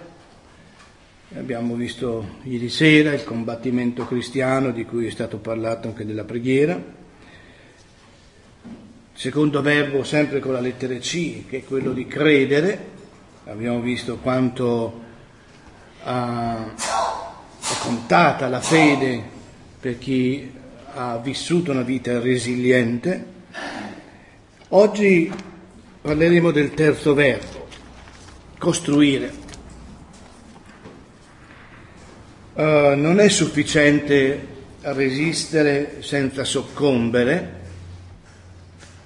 Abbiamo 1.37 1.75
visto 1.75 2.39
ieri 2.45 2.69
sera 2.69 3.13
il 3.13 3.23
combattimento 3.23 4.07
cristiano 4.07 4.71
di 4.71 4.83
cui 4.83 5.05
è 5.05 5.11
stato 5.11 5.37
parlato 5.37 5.89
anche 5.89 6.05
nella 6.05 6.23
preghiera. 6.23 6.83
Secondo 9.13 9.61
verbo 9.61 10.03
sempre 10.03 10.39
con 10.39 10.53
la 10.53 10.59
lettera 10.59 10.97
C, 10.97 11.45
che 11.47 11.57
è 11.57 11.63
quello 11.63 11.93
di 11.93 12.07
credere, 12.07 12.95
abbiamo 13.49 13.79
visto 13.79 14.17
quanto 14.17 15.03
ha, 16.03 16.65
è 16.65 17.77
contata 17.79 18.49
la 18.49 18.59
fede 18.59 19.23
per 19.79 19.97
chi 19.97 20.51
ha 20.93 21.17
vissuto 21.17 21.71
una 21.71 21.81
vita 21.81 22.19
resiliente. 22.19 23.35
Oggi 24.69 25.31
parleremo 26.01 26.51
del 26.51 26.73
terzo 26.73 27.13
verbo, 27.13 27.67
costruire. 28.57 29.45
Uh, 32.53 32.95
non 32.95 33.19
è 33.19 33.29
sufficiente 33.29 34.55
resistere 34.81 36.01
senza 36.01 36.43
soccombere, 36.43 37.55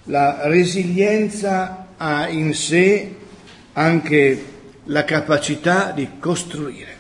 la 0.06 0.48
resilienza 0.48 1.90
ha 1.98 2.28
in 2.28 2.54
sé 2.54 3.20
anche 3.74 4.46
la 4.86 5.04
capacità 5.04 5.92
di 5.92 6.08
costruire, 6.20 6.98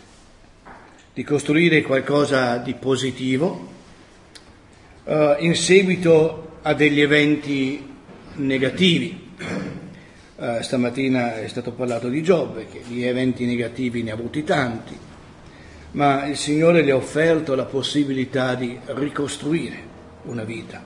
di 1.13 1.23
costruire 1.23 1.81
qualcosa 1.81 2.57
di 2.57 2.73
positivo 2.75 3.69
uh, 5.03 5.35
in 5.39 5.55
seguito 5.55 6.59
a 6.61 6.73
degli 6.73 7.01
eventi 7.01 7.89
negativi. 8.35 9.29
Uh, 10.35 10.61
stamattina 10.61 11.39
è 11.41 11.47
stato 11.47 11.71
parlato 11.71 12.07
di 12.07 12.23
Giobbe, 12.23 12.67
che 12.71 12.81
di 12.87 13.05
eventi 13.05 13.45
negativi 13.45 14.01
ne 14.01 14.11
ha 14.11 14.13
avuti 14.13 14.43
tanti, 14.43 14.97
ma 15.91 16.25
il 16.25 16.37
Signore 16.37 16.83
le 16.83 16.91
ha 16.91 16.95
offerto 16.95 17.53
la 17.53 17.65
possibilità 17.65 18.55
di 18.55 18.79
ricostruire 18.85 19.89
una 20.23 20.43
vita. 20.43 20.83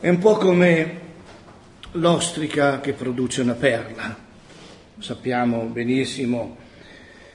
È 0.00 0.08
un 0.08 0.18
po' 0.18 0.36
come 0.36 1.05
l'ostrica 1.96 2.80
che 2.80 2.92
produce 2.92 3.40
una 3.40 3.54
perla. 3.54 4.16
Sappiamo 4.98 5.64
benissimo 5.64 6.56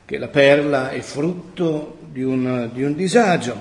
che 0.05 0.17
la 0.17 0.27
perla 0.27 0.89
è 0.89 1.01
frutto 1.01 1.99
di 2.09 2.23
un, 2.23 2.69
di 2.73 2.83
un 2.83 2.95
disagio, 2.95 3.55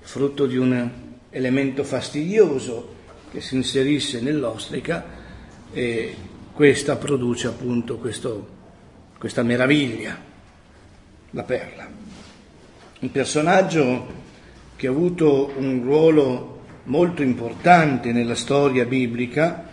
frutto 0.00 0.46
di 0.46 0.56
un 0.56 0.90
elemento 1.30 1.84
fastidioso 1.84 2.94
che 3.30 3.40
si 3.40 3.56
inserisce 3.56 4.20
nell'ostrica 4.20 5.04
e 5.72 6.16
questa 6.52 6.96
produce 6.96 7.48
appunto 7.48 7.98
questo, 7.98 8.48
questa 9.18 9.42
meraviglia, 9.42 10.18
la 11.30 11.42
perla. 11.42 11.88
Un 13.00 13.10
personaggio 13.10 14.24
che 14.76 14.86
ha 14.86 14.90
avuto 14.90 15.52
un 15.56 15.82
ruolo 15.82 16.62
molto 16.84 17.22
importante 17.22 18.12
nella 18.12 18.34
storia 18.34 18.84
biblica, 18.84 19.65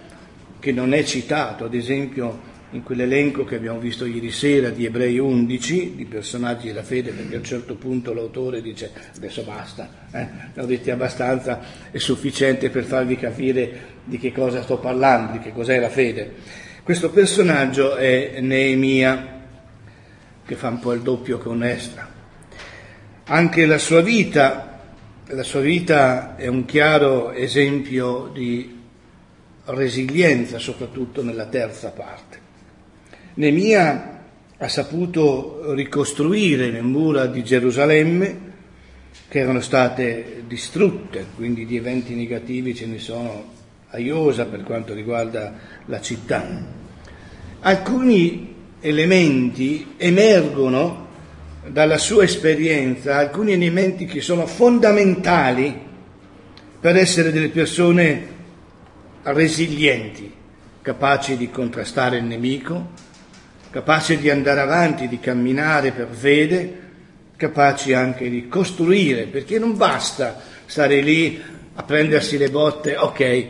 che 0.63 0.71
non 0.71 0.93
è 0.93 1.03
citato, 1.03 1.65
ad 1.65 1.73
esempio 1.73 2.39
in 2.71 2.83
quell'elenco 2.83 3.43
che 3.43 3.55
abbiamo 3.55 3.79
visto 3.79 4.05
ieri 4.05 4.31
sera 4.31 4.69
di 4.69 4.85
Ebrei 4.85 5.19
11, 5.19 5.95
di 5.97 6.05
personaggi 6.05 6.67
della 6.67 6.83
fede, 6.83 7.11
perché 7.11 7.35
a 7.35 7.39
un 7.39 7.43
certo 7.43 7.75
punto 7.75 8.13
l'autore 8.13 8.61
dice 8.61 8.89
adesso 9.13 9.43
basta, 9.43 9.89
eh? 10.09 10.25
ne 10.53 10.61
ho 10.61 10.65
detti 10.65 10.89
abbastanza, 10.89 11.59
è 11.91 11.97
sufficiente 11.97 12.69
per 12.69 12.85
farvi 12.85 13.17
capire 13.17 13.71
di 14.05 14.17
che 14.17 14.31
cosa 14.31 14.61
sto 14.61 14.77
parlando, 14.77 15.33
di 15.33 15.39
che 15.39 15.51
cos'è 15.51 15.77
la 15.81 15.89
fede. 15.89 16.31
Questo 16.81 17.09
personaggio 17.09 17.97
è 17.97 18.39
Neemia, 18.39 19.41
che 20.45 20.55
fa 20.55 20.69
un 20.69 20.79
po' 20.79 20.93
il 20.93 21.01
doppio 21.01 21.39
con 21.39 21.61
Estra. 21.61 22.09
Anche 23.25 23.65
la 23.65 23.77
sua 23.77 23.99
vita, 23.99 24.79
la 25.25 25.43
sua 25.43 25.59
vita 25.59 26.37
è 26.37 26.47
un 26.47 26.63
chiaro 26.63 27.33
esempio 27.33 28.31
di 28.33 28.72
resilienza, 29.65 30.59
soprattutto 30.59 31.23
nella 31.23 31.45
terza 31.45 31.89
parte. 31.89 32.39
Nemia 33.35 34.21
ha 34.57 34.67
saputo 34.67 35.73
ricostruire 35.73 36.69
le 36.69 36.81
mura 36.81 37.25
di 37.25 37.43
Gerusalemme 37.43 38.51
che 39.27 39.39
erano 39.39 39.61
state 39.61 40.43
distrutte, 40.47 41.25
quindi 41.35 41.65
di 41.65 41.77
eventi 41.77 42.13
negativi 42.13 42.75
ce 42.75 42.85
ne 42.85 42.99
sono 42.99 43.51
Aiosa 43.89 44.45
per 44.45 44.63
quanto 44.63 44.93
riguarda 44.93 45.53
la 45.85 46.01
città. 46.01 46.65
Alcuni 47.61 48.53
elementi 48.79 49.93
emergono 49.97 51.07
dalla 51.67 51.97
sua 51.97 52.23
esperienza, 52.23 53.17
alcuni 53.17 53.53
elementi 53.53 54.05
che 54.05 54.19
sono 54.19 54.45
fondamentali 54.45 55.79
per 56.79 56.95
essere 56.97 57.31
delle 57.31 57.49
persone 57.49 58.32
resilienti, 59.23 60.31
capaci 60.81 61.37
di 61.37 61.49
contrastare 61.49 62.17
il 62.17 62.25
nemico, 62.25 62.91
capaci 63.69 64.17
di 64.17 64.29
andare 64.29 64.59
avanti, 64.59 65.07
di 65.07 65.19
camminare 65.19 65.91
per 65.91 66.09
fede, 66.11 66.81
capaci 67.35 67.93
anche 67.93 68.29
di 68.29 68.47
costruire, 68.47 69.25
perché 69.25 69.59
non 69.59 69.75
basta 69.75 70.41
stare 70.65 71.01
lì 71.01 71.41
a 71.75 71.83
prendersi 71.83 72.37
le 72.37 72.49
botte, 72.49 72.95
ok, 72.95 73.47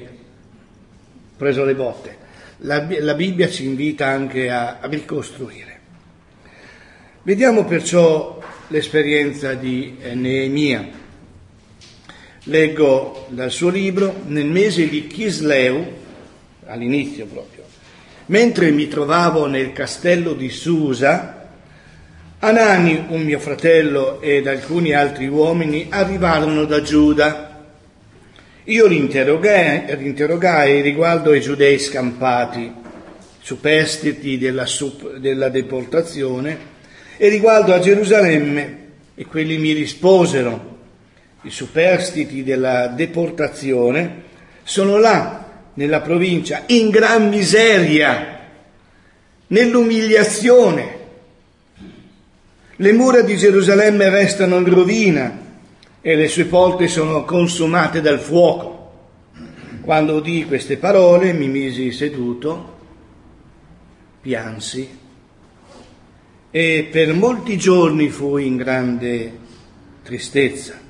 preso 1.38 1.66
le 1.66 1.76
botte. 1.76 2.18
La, 2.58 2.88
la 3.00 3.14
Bibbia 3.14 3.50
ci 3.50 3.66
invita 3.66 4.08
anche 4.08 4.50
a, 4.50 4.80
a 4.80 4.88
ricostruire. 4.88 5.80
Vediamo 7.24 7.66
perciò 7.66 8.42
l'esperienza 8.68 9.54
di 9.54 9.98
eh, 10.02 10.16
Neemia. 10.16 11.02
Leggo 12.48 13.28
dal 13.30 13.52
suo 13.52 13.70
libro, 13.70 14.24
nel 14.28 14.48
mese 14.48 14.90
di 14.90 15.08
Chisleu, 15.08 15.86
all'inizio 16.66 17.26
proprio, 17.26 17.64
mentre 18.26 18.70
mi 18.72 18.90
trovavo 18.90 19.46
nel 19.46 19.72
castello 19.72 20.34
di 20.34 20.50
Susa, 20.50 21.48
Anani, 22.40 23.06
un 23.08 23.22
mio 23.22 23.40
fratello, 23.40 24.20
ed 24.20 24.48
alcuni 24.48 24.92
altri 24.92 25.28
uomini 25.28 25.88
arrivarono 25.88 26.66
da 26.66 26.82
Giuda. 26.82 27.66
Io 28.66 28.88
li 28.88 28.98
interrogai, 28.98 30.82
riguardo 30.82 31.32
ai 31.32 31.40
giudei 31.40 31.80
scampati, 31.80 32.70
superstiti 33.40 34.38
della, 34.38 34.66
della 35.18 35.48
deportazione, 35.48 36.58
e 37.16 37.30
riguardo 37.30 37.74
a 37.74 37.80
Gerusalemme, 37.80 38.80
e 39.16 39.26
quelli 39.26 39.58
mi 39.58 39.72
risposero, 39.72 40.72
i 41.44 41.50
superstiti 41.50 42.44
della 42.44 42.88
deportazione 42.88 44.24
sono 44.64 44.98
là, 44.98 45.42
nella 45.76 46.02
provincia, 46.02 46.64
in 46.68 46.90
gran 46.90 47.30
miseria, 47.30 48.40
nell'umiliazione. 49.48 51.00
Le 52.76 52.92
mura 52.94 53.22
di 53.22 53.38
Gerusalemme 53.38 54.10
restano 54.10 54.58
in 54.58 54.70
rovina, 54.74 55.42
e 56.06 56.16
le 56.16 56.28
sue 56.28 56.46
porte 56.46 56.90
sono 56.90 57.24
consumate 57.24 58.02
dal 58.02 58.20
fuoco. 58.20 58.72
Quando 59.82 60.16
udì 60.16 60.46
queste 60.46 60.76
parole 60.76 61.32
mi 61.32 61.48
misi 61.48 61.94
seduto, 61.94 62.72
piansi 64.20 65.00
e 66.52 66.90
per 66.92 67.14
molti 67.14 67.58
giorni 67.58 68.10
fui 68.10 68.48
in 68.48 68.58
grande 68.58 69.40
tristezza. 70.04 70.83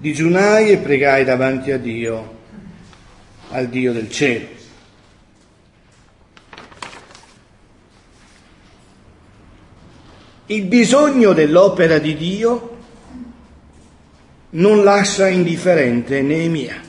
Digiunai 0.00 0.70
e 0.70 0.76
pregai 0.76 1.24
davanti 1.24 1.72
a 1.72 1.76
Dio, 1.76 2.36
al 3.50 3.66
Dio 3.66 3.92
del 3.92 4.08
cielo. 4.08 4.46
Il 10.46 10.62
bisogno 10.66 11.32
dell'opera 11.32 11.98
di 11.98 12.14
Dio 12.16 12.76
non 14.50 14.84
lascia 14.84 15.26
indifferente 15.26 16.22
Neemia. 16.22 16.80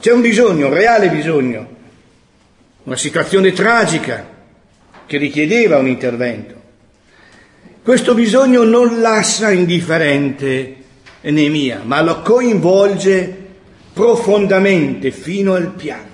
C'è 0.00 0.10
un 0.12 0.20
bisogno, 0.22 0.66
un 0.66 0.74
reale 0.74 1.08
bisogno, 1.08 1.76
una 2.82 2.96
situazione 2.96 3.52
tragica 3.52 4.28
che 5.06 5.18
richiedeva 5.18 5.78
un 5.78 5.86
intervento. 5.86 6.60
Questo 7.80 8.12
bisogno 8.14 8.64
non 8.64 9.00
lascia 9.00 9.52
indifferente 9.52 10.81
Neemia, 11.30 11.82
ma 11.84 12.02
lo 12.02 12.22
coinvolge 12.22 13.40
profondamente 13.92 15.10
fino 15.10 15.54
al 15.54 15.68
pianto. 15.72 16.10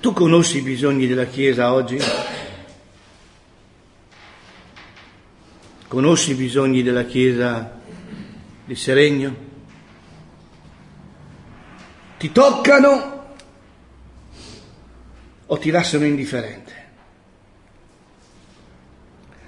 Tu 0.00 0.12
conosci 0.12 0.58
i 0.58 0.62
bisogni 0.62 1.06
della 1.06 1.26
Chiesa 1.26 1.72
oggi? 1.72 2.00
Conosci 5.86 6.32
i 6.32 6.34
bisogni 6.34 6.82
della 6.82 7.04
Chiesa 7.04 7.80
di 8.64 8.74
Seregno? 8.74 9.46
Ti 12.18 12.32
toccano 12.32 13.34
o 15.46 15.58
ti 15.58 15.70
lasciano 15.70 16.04
indifferente? 16.04 16.76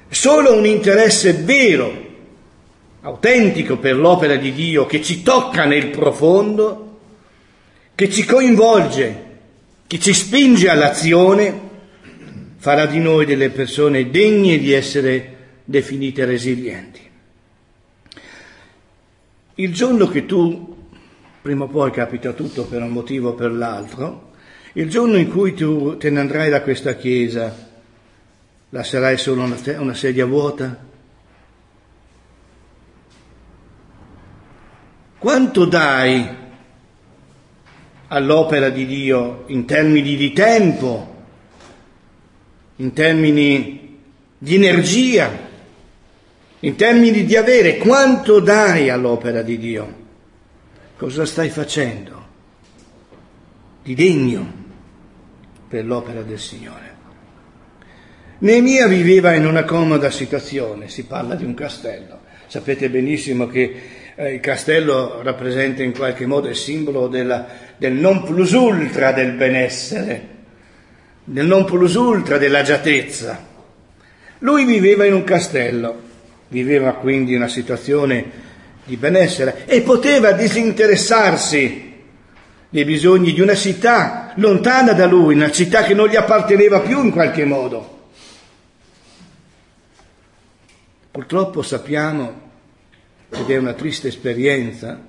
Solo 0.08 0.56
un 0.56 0.66
interesse 0.66 1.32
vero, 1.32 2.09
autentico 3.02 3.78
per 3.78 3.96
l'opera 3.96 4.36
di 4.36 4.52
Dio 4.52 4.86
che 4.86 5.02
ci 5.02 5.22
tocca 5.22 5.64
nel 5.64 5.88
profondo, 5.88 6.98
che 7.94 8.10
ci 8.10 8.24
coinvolge, 8.24 9.28
che 9.86 9.98
ci 9.98 10.12
spinge 10.12 10.68
all'azione, 10.68 11.68
farà 12.56 12.86
di 12.86 12.98
noi 12.98 13.24
delle 13.24 13.50
persone 13.50 14.10
degne 14.10 14.58
di 14.58 14.72
essere 14.72 15.36
definite 15.64 16.24
resilienti. 16.24 17.00
Il 19.54 19.72
giorno 19.72 20.08
che 20.08 20.26
tu, 20.26 20.76
prima 21.42 21.64
o 21.64 21.68
poi 21.68 21.90
capita 21.90 22.32
tutto 22.32 22.64
per 22.64 22.82
un 22.82 22.90
motivo 22.90 23.30
o 23.30 23.34
per 23.34 23.52
l'altro, 23.52 24.32
il 24.74 24.88
giorno 24.88 25.16
in 25.16 25.28
cui 25.28 25.54
tu 25.54 25.96
te 25.96 26.10
ne 26.10 26.20
andrai 26.20 26.50
da 26.50 26.62
questa 26.62 26.94
chiesa, 26.94 27.68
lascerai 28.68 29.18
solo 29.18 29.42
una, 29.42 29.58
una 29.78 29.94
sedia 29.94 30.26
vuota? 30.26 30.88
Quanto 35.20 35.66
dai 35.66 36.26
all'opera 38.08 38.70
di 38.70 38.86
Dio 38.86 39.44
in 39.48 39.66
termini 39.66 40.16
di 40.16 40.32
tempo, 40.32 41.24
in 42.76 42.94
termini 42.94 43.98
di 44.38 44.54
energia, 44.54 45.30
in 46.60 46.74
termini 46.74 47.26
di 47.26 47.36
avere, 47.36 47.76
quanto 47.76 48.40
dai 48.40 48.88
all'opera 48.88 49.42
di 49.42 49.58
Dio? 49.58 49.94
Cosa 50.96 51.26
stai 51.26 51.50
facendo 51.50 52.28
di 53.82 53.94
degno 53.94 54.52
per 55.68 55.84
l'opera 55.84 56.22
del 56.22 56.38
Signore? 56.38 56.96
Neemia 58.38 58.86
viveva 58.86 59.34
in 59.34 59.44
una 59.44 59.64
comoda 59.64 60.10
situazione, 60.10 60.88
si 60.88 61.04
parla 61.04 61.34
di 61.34 61.44
un 61.44 61.52
castello. 61.52 62.20
Sapete 62.46 62.88
benissimo 62.88 63.46
che 63.46 63.98
eh, 64.20 64.34
il 64.34 64.40
castello 64.40 65.22
rappresenta 65.22 65.82
in 65.82 65.92
qualche 65.92 66.26
modo 66.26 66.48
il 66.48 66.56
simbolo 66.56 67.08
della, 67.08 67.46
del 67.78 67.94
non 67.94 68.22
plus 68.22 68.52
ultra 68.52 69.12
del 69.12 69.32
benessere, 69.32 70.28
del 71.24 71.46
non 71.46 71.64
plus 71.64 71.94
ultra 71.94 72.36
dell'agiatezza. 72.36 73.48
Lui 74.40 74.66
viveva 74.66 75.06
in 75.06 75.14
un 75.14 75.24
castello 75.24 76.08
viveva 76.48 76.94
quindi 76.94 77.34
una 77.34 77.48
situazione 77.48 78.48
di 78.84 78.96
benessere 78.96 79.64
e 79.66 79.82
poteva 79.82 80.32
disinteressarsi 80.32 81.88
dei 82.68 82.84
bisogni 82.84 83.32
di 83.32 83.40
una 83.40 83.54
città 83.54 84.32
lontana 84.36 84.92
da 84.92 85.06
lui, 85.06 85.34
una 85.34 85.50
città 85.50 85.82
che 85.84 85.94
non 85.94 86.08
gli 86.08 86.16
apparteneva 86.16 86.80
più 86.80 87.02
in 87.02 87.10
qualche 87.10 87.44
modo. 87.44 87.98
Purtroppo 91.10 91.62
sappiamo, 91.62 92.49
ed 93.30 93.48
è 93.48 93.56
una 93.56 93.74
triste 93.74 94.08
esperienza, 94.08 95.00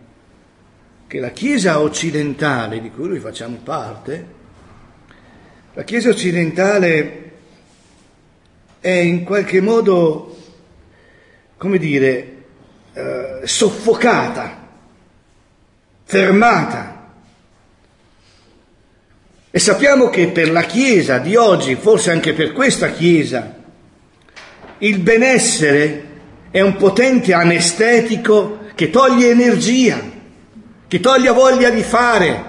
che 1.08 1.20
la 1.20 1.32
Chiesa 1.32 1.82
occidentale, 1.82 2.80
di 2.80 2.92
cui 2.92 3.08
noi 3.08 3.20
facciamo 3.20 3.58
parte, 3.64 4.26
la 5.74 5.84
Chiesa 5.84 6.10
occidentale 6.10 7.32
è 8.80 8.90
in 8.90 9.24
qualche 9.24 9.62
modo 9.62 10.38
come 11.58 11.78
dire, 11.78 12.44
eh, 12.94 13.42
soffocata, 13.44 14.68
fermata. 16.04 17.14
E 19.52 19.60
sappiamo 19.60 20.10
che 20.10 20.30
per 20.30 20.50
la 20.50 20.64
Chiesa 20.64 21.20
di 21.20 21.36
oggi, 21.36 21.76
forse 21.76 22.10
anche 22.10 22.34
per 22.34 22.52
questa 22.54 22.92
Chiesa, 22.92 23.60
il 24.80 24.98
benessere 24.98 26.11
è 26.52 26.62
un 26.62 26.76
potente 26.76 27.34
anestetico 27.34 28.60
che 28.76 28.90
toglie 28.90 29.32
energia, 29.32 30.00
che 30.88 31.00
toglie 31.00 31.32
voglia 31.32 31.70
di 31.70 31.82
fare, 31.82 32.46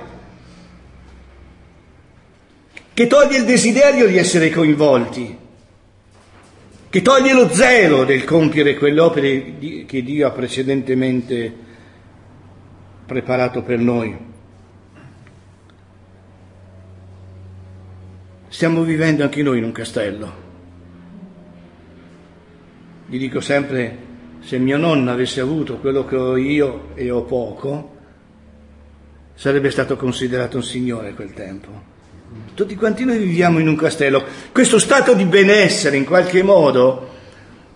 che 2.93 3.07
toglie 3.07 3.39
il 3.39 3.45
desiderio 3.45 4.07
di 4.07 4.19
essere 4.19 4.51
coinvolti 4.51 5.41
che 6.93 7.01
toglie 7.01 7.33
lo 7.33 7.49
zelo 7.49 8.05
del 8.05 8.23
compiere 8.25 8.77
quelle 8.77 9.01
opere 9.01 9.55
che 9.87 10.03
Dio 10.03 10.27
ha 10.27 10.31
precedentemente 10.31 11.51
preparato 13.07 13.63
per 13.63 13.79
noi. 13.79 14.15
Stiamo 18.47 18.83
vivendo 18.83 19.23
anche 19.23 19.43
noi 19.43 19.57
in 19.57 19.65
un 19.65 19.73
castello. 19.73 20.42
Gli 23.13 23.19
dico 23.19 23.43
sempre, 23.43 23.95
se 24.41 24.57
mio 24.57 24.79
nonno 24.79 25.11
avesse 25.11 25.43
avuto 25.43 25.77
quello 25.77 26.07
che 26.07 26.17
ho 26.17 26.39
io 26.39 26.93
e 26.95 27.11
ho 27.11 27.25
poco, 27.25 27.91
sarebbe 29.35 29.71
stato 29.71 29.97
considerato 29.97 30.57
un 30.57 30.63
signore 30.63 31.13
quel 31.13 31.35
tempo. 31.35 31.69
Tutti 32.55 32.75
quanti 32.75 33.05
noi 33.05 33.19
viviamo 33.19 33.59
in 33.59 33.69
un 33.69 33.77
castello. 33.77 34.25
Questo 34.51 34.79
stato 34.79 35.13
di 35.13 35.27
benessere, 35.27 35.99
in 35.99 36.07
qualche 36.07 36.43
modo, 36.43 37.11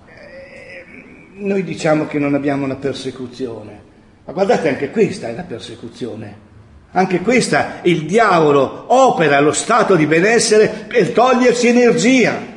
eh, 0.07 0.85
noi 1.35 1.62
diciamo 1.64 2.07
che 2.07 2.18
non 2.18 2.33
abbiamo 2.33 2.64
una 2.64 2.77
persecuzione, 2.77 3.81
ma 4.25 4.33
guardate 4.33 4.70
anche 4.70 4.90
questa 4.90 5.29
è 5.29 5.35
la 5.35 5.42
persecuzione. 5.42 6.35
Anche 6.92 7.20
questa 7.20 7.81
il 7.83 8.07
diavolo 8.07 8.87
opera 8.87 9.38
lo 9.40 9.53
stato 9.53 9.96
di 9.96 10.07
benessere 10.07 10.87
per 10.88 11.11
toglierci 11.11 11.68
energia, 11.68 12.55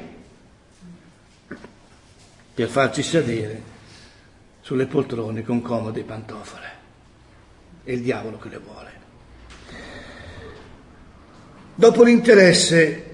per 2.60 2.67
farci 2.67 3.04
sedere 3.04 3.62
sulle 4.60 4.86
poltrone 4.86 5.43
con 5.43 5.62
comode 5.62 6.04
pantofole. 6.04 6.67
È 7.86 7.91
il 7.91 8.02
diavolo 8.02 8.38
che 8.38 8.50
le 8.50 8.58
vuole. 8.58 8.91
Dopo 11.74 12.04
l'interesse 12.04 13.06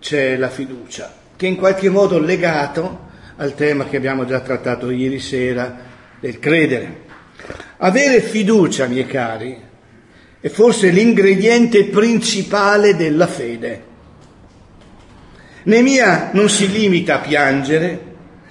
c'è 0.00 0.36
la 0.36 0.50
fiducia, 0.50 1.14
che 1.36 1.46
è 1.46 1.48
in 1.48 1.54
qualche 1.54 1.88
modo 1.88 2.18
legato 2.18 3.06
al 3.36 3.54
tema 3.54 3.84
che 3.84 3.96
abbiamo 3.96 4.26
già 4.26 4.40
trattato 4.40 4.90
ieri 4.90 5.20
sera 5.20 5.78
del 6.18 6.40
credere. 6.40 7.02
Avere 7.76 8.20
fiducia, 8.20 8.88
miei 8.88 9.06
cari, 9.06 9.56
è 10.40 10.48
forse 10.48 10.90
l'ingrediente 10.90 11.84
principale 11.84 12.96
della 12.96 13.28
fede. 13.28 13.84
Nemia 15.62 16.30
non 16.32 16.48
si 16.48 16.68
limita 16.68 17.14
a 17.14 17.20
piangere 17.20 18.07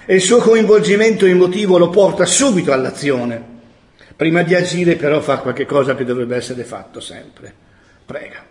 e 0.10 0.16
il 0.16 0.22
suo 0.22 0.38
coinvolgimento 0.38 1.26
emotivo 1.26 1.78
lo 1.78 1.90
porta 1.90 2.26
subito 2.26 2.72
all'azione. 2.72 3.56
Prima 4.16 4.42
di 4.42 4.56
agire 4.56 4.96
però 4.96 5.20
fa 5.20 5.40
qualche 5.40 5.66
cosa 5.66 5.96
che 5.96 6.06
dovrebbe 6.06 6.38
essere 6.38 6.64
fatto 6.64 7.02
sempre. 7.02 7.54
Prega. 8.06 8.42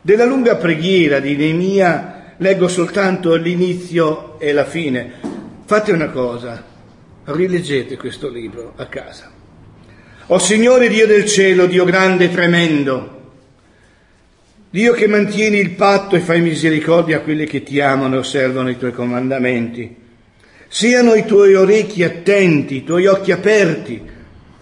Della 0.00 0.24
lunga 0.24 0.54
preghiera 0.54 1.18
di 1.18 1.34
Neemia 1.34 2.34
leggo 2.36 2.68
soltanto 2.68 3.34
l'inizio 3.34 4.38
e 4.38 4.52
la 4.52 4.64
fine. 4.64 5.14
Fate 5.64 5.90
una 5.90 6.10
cosa, 6.10 6.64
rileggete 7.24 7.96
questo 7.96 8.28
libro 8.28 8.74
a 8.76 8.86
casa. 8.86 9.32
O 10.26 10.38
Signore 10.38 10.88
Dio 10.88 11.08
del 11.08 11.26
cielo, 11.26 11.66
Dio 11.66 11.84
grande 11.84 12.26
e 12.26 12.30
tremendo, 12.30 13.15
Dio 14.76 14.92
che 14.92 15.06
mantieni 15.06 15.58
il 15.58 15.70
patto 15.70 16.16
e 16.16 16.20
fai 16.20 16.42
misericordia 16.42 17.16
a 17.16 17.20
quelli 17.20 17.46
che 17.46 17.62
ti 17.62 17.80
amano 17.80 18.16
e 18.16 18.18
osservano 18.18 18.68
i 18.68 18.76
tuoi 18.76 18.92
comandamenti. 18.92 19.96
Siano 20.68 21.14
i 21.14 21.24
tuoi 21.24 21.54
orecchi 21.54 22.04
attenti, 22.04 22.76
i 22.76 22.84
tuoi 22.84 23.06
occhi 23.06 23.32
aperti 23.32 23.98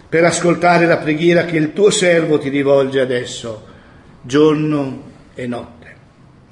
per 0.07 0.23
ascoltare 0.23 0.85
la 0.85 0.99
preghiera 0.99 1.43
che 1.43 1.57
il 1.57 1.73
tuo 1.73 1.89
servo 1.89 2.37
ti 2.37 2.47
rivolge 2.47 3.01
adesso, 3.01 3.67
giorno 4.21 5.11
e 5.35 5.47
notte. 5.47 5.95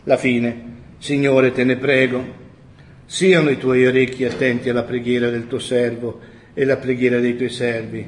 La 0.03 0.17
fine, 0.17 0.63
Signore, 0.97 1.53
te 1.53 1.63
ne 1.63 1.77
prego, 1.77 2.21
siano 3.05 3.49
i 3.49 3.57
tuoi 3.57 3.87
orecchi 3.87 4.25
attenti 4.25 4.67
alla 4.67 4.83
preghiera 4.83 5.29
del 5.29 5.47
tuo 5.47 5.59
servo 5.59 6.19
e 6.53 6.63
alla 6.63 6.75
preghiera 6.75 7.21
dei 7.21 7.37
tuoi 7.37 7.49
servi, 7.49 8.05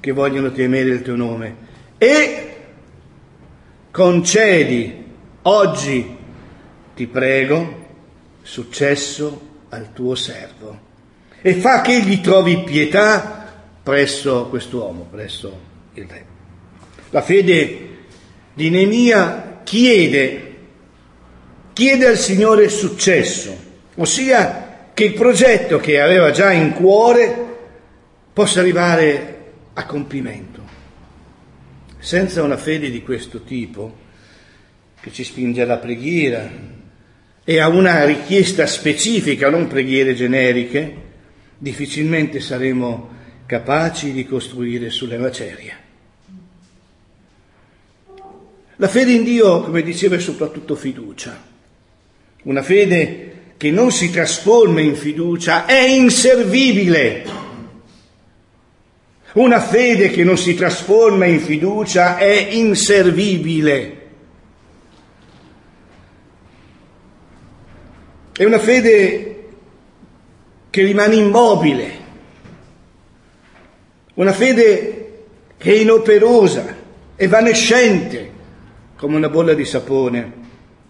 che 0.00 0.10
vogliono 0.10 0.50
temere 0.50 0.88
il 0.88 1.02
tuo 1.02 1.14
nome, 1.14 1.54
e 1.96 2.49
concedi 3.90 5.04
oggi, 5.42 6.16
ti 6.94 7.06
prego, 7.06 7.88
successo 8.42 9.48
al 9.70 9.92
tuo 9.92 10.14
servo 10.14 10.88
e 11.42 11.54
fa 11.54 11.80
che 11.80 11.96
egli 11.96 12.20
trovi 12.20 12.62
pietà 12.64 13.52
presso 13.82 14.46
quest'uomo, 14.46 15.06
presso 15.10 15.58
il 15.94 16.06
re. 16.08 16.24
La 17.10 17.22
fede 17.22 17.88
di 18.52 18.70
Nemia 18.70 19.60
chiede, 19.64 20.54
chiede 21.72 22.06
al 22.06 22.18
Signore 22.18 22.68
successo, 22.68 23.56
ossia 23.96 24.88
che 24.92 25.04
il 25.04 25.14
progetto 25.14 25.78
che 25.78 26.00
aveva 26.00 26.30
già 26.30 26.52
in 26.52 26.72
cuore 26.72 27.46
possa 28.32 28.60
arrivare 28.60 29.52
a 29.74 29.86
compimento. 29.86 30.59
Senza 32.00 32.42
una 32.42 32.56
fede 32.56 32.90
di 32.90 33.02
questo 33.02 33.42
tipo, 33.42 33.94
che 35.00 35.12
ci 35.12 35.22
spinge 35.22 35.62
alla 35.62 35.76
preghiera 35.76 36.50
e 37.44 37.58
a 37.58 37.68
una 37.68 38.04
richiesta 38.04 38.66
specifica, 38.66 39.48
non 39.50 39.66
preghiere 39.66 40.14
generiche, 40.14 40.94
difficilmente 41.58 42.40
saremo 42.40 43.08
capaci 43.46 44.12
di 44.12 44.24
costruire 44.24 44.90
sulle 44.90 45.18
macerie. 45.18 45.74
La 48.76 48.88
fede 48.88 49.12
in 49.12 49.24
Dio, 49.24 49.60
come 49.60 49.82
dicevo, 49.82 50.14
è 50.14 50.20
soprattutto 50.20 50.74
fiducia. 50.74 51.38
Una 52.44 52.62
fede 52.62 53.54
che 53.58 53.70
non 53.70 53.90
si 53.92 54.10
trasforma 54.10 54.80
in 54.80 54.96
fiducia 54.96 55.66
è 55.66 55.82
inservibile. 55.82 57.39
Una 59.32 59.60
fede 59.60 60.10
che 60.10 60.24
non 60.24 60.36
si 60.36 60.54
trasforma 60.54 61.24
in 61.24 61.38
fiducia 61.38 62.16
è 62.16 62.48
inservibile. 62.50 63.98
È 68.32 68.44
una 68.44 68.58
fede 68.58 69.44
che 70.70 70.82
rimane 70.82 71.14
immobile, 71.16 71.98
una 74.14 74.32
fede 74.32 75.24
che 75.58 75.72
è 75.72 75.76
inoperosa, 75.76 76.76
evanescente, 77.16 78.30
come 78.96 79.16
una 79.16 79.28
bolla 79.28 79.54
di 79.54 79.64
sapone 79.64 80.32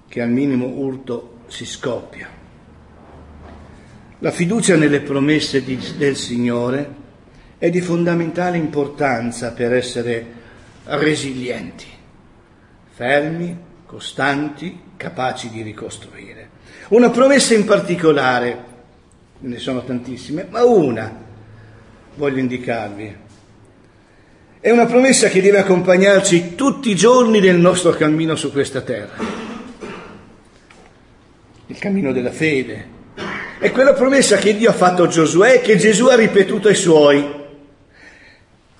che 0.08 0.22
al 0.22 0.30
minimo 0.30 0.66
urto 0.66 1.38
si 1.48 1.66
scoppia. 1.66 2.28
La 4.20 4.30
fiducia 4.30 4.76
nelle 4.76 5.00
promesse 5.00 5.64
di, 5.64 5.78
del 5.96 6.16
Signore 6.16 6.99
è 7.60 7.68
di 7.68 7.82
fondamentale 7.82 8.56
importanza 8.56 9.52
per 9.52 9.74
essere 9.74 10.24
resilienti, 10.84 11.84
fermi, 12.88 13.54
costanti, 13.84 14.80
capaci 14.96 15.50
di 15.50 15.60
ricostruire. 15.60 16.48
Una 16.88 17.10
promessa 17.10 17.52
in 17.52 17.66
particolare, 17.66 18.64
ne 19.40 19.58
sono 19.58 19.84
tantissime, 19.84 20.46
ma 20.48 20.64
una 20.64 21.14
voglio 22.14 22.38
indicarvi, 22.38 23.16
è 24.58 24.70
una 24.70 24.86
promessa 24.86 25.28
che 25.28 25.42
deve 25.42 25.58
accompagnarci 25.58 26.54
tutti 26.54 26.88
i 26.88 26.96
giorni 26.96 27.40
del 27.40 27.58
nostro 27.58 27.90
cammino 27.90 28.36
su 28.36 28.50
questa 28.50 28.80
terra. 28.80 29.22
Il 31.66 31.78
cammino 31.78 32.10
della 32.10 32.32
fede. 32.32 32.88
È 33.58 33.70
quella 33.70 33.92
promessa 33.92 34.38
che 34.38 34.56
Dio 34.56 34.70
ha 34.70 34.72
fatto 34.72 35.02
a 35.02 35.08
Giosuè 35.08 35.56
e 35.56 35.60
che 35.60 35.76
Gesù 35.76 36.06
ha 36.06 36.14
ripetuto 36.14 36.68
ai 36.68 36.74
suoi. 36.74 37.39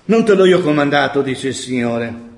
Non 0.05 0.25
te 0.25 0.33
l'ho 0.33 0.45
io 0.45 0.61
comandato, 0.61 1.21
dice 1.21 1.49
il 1.49 1.55
Signore. 1.55 2.29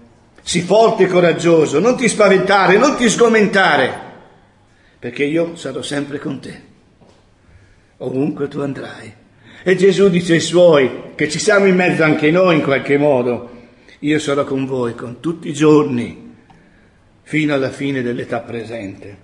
Sii 0.41 0.61
forte 0.61 1.03
e 1.03 1.07
coraggioso, 1.07 1.79
non 1.79 1.95
ti 1.95 2.09
spaventare, 2.09 2.77
non 2.77 2.97
ti 2.97 3.09
sgomentare, 3.09 3.93
perché 4.99 5.23
io 5.23 5.55
sarò 5.55 5.81
sempre 5.81 6.19
con 6.19 6.41
te, 6.41 6.61
ovunque 7.97 8.49
tu 8.49 8.59
andrai. 8.59 9.13
E 9.63 9.75
Gesù 9.77 10.09
dice 10.09 10.33
ai 10.33 10.41
suoi, 10.41 11.13
che 11.15 11.29
ci 11.29 11.39
siamo 11.39 11.65
in 11.65 11.75
mezzo 11.75 12.03
anche 12.03 12.29
noi 12.29 12.55
in 12.55 12.61
qualche 12.61 12.97
modo, 12.97 13.51
io 13.99 14.19
sarò 14.19 14.43
con 14.43 14.65
voi 14.65 14.95
con 14.95 15.21
tutti 15.21 15.47
i 15.47 15.53
giorni, 15.53 16.35
fino 17.21 17.53
alla 17.53 17.71
fine 17.71 18.01
dell'età 18.01 18.41
presente. 18.41 19.17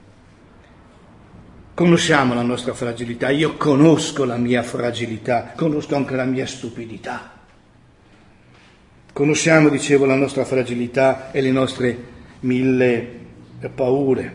Conosciamo 1.73 2.33
la 2.33 2.43
nostra 2.43 2.73
fragilità, 2.73 3.29
io 3.29 3.57
conosco 3.57 4.23
la 4.23 4.37
mia 4.37 4.63
fragilità, 4.63 5.51
conosco 5.53 5.95
anche 5.95 6.15
la 6.15 6.23
mia 6.23 6.45
stupidità. 6.45 7.38
Conosciamo, 9.19 9.67
dicevo, 9.67 10.05
la 10.05 10.15
nostra 10.15 10.45
fragilità 10.45 11.33
e 11.33 11.41
le 11.41 11.51
nostre 11.51 11.97
mille 12.39 13.05
paure. 13.75 14.31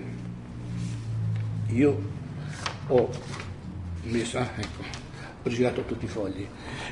Io 1.72 2.02
ho 2.88 3.08
messo, 4.02 4.36
ah, 4.36 4.50
ecco, 4.54 4.82
ho 5.42 5.48
girato 5.48 5.84
tutti 5.86 6.04
i 6.04 6.08
fogli, 6.08 6.46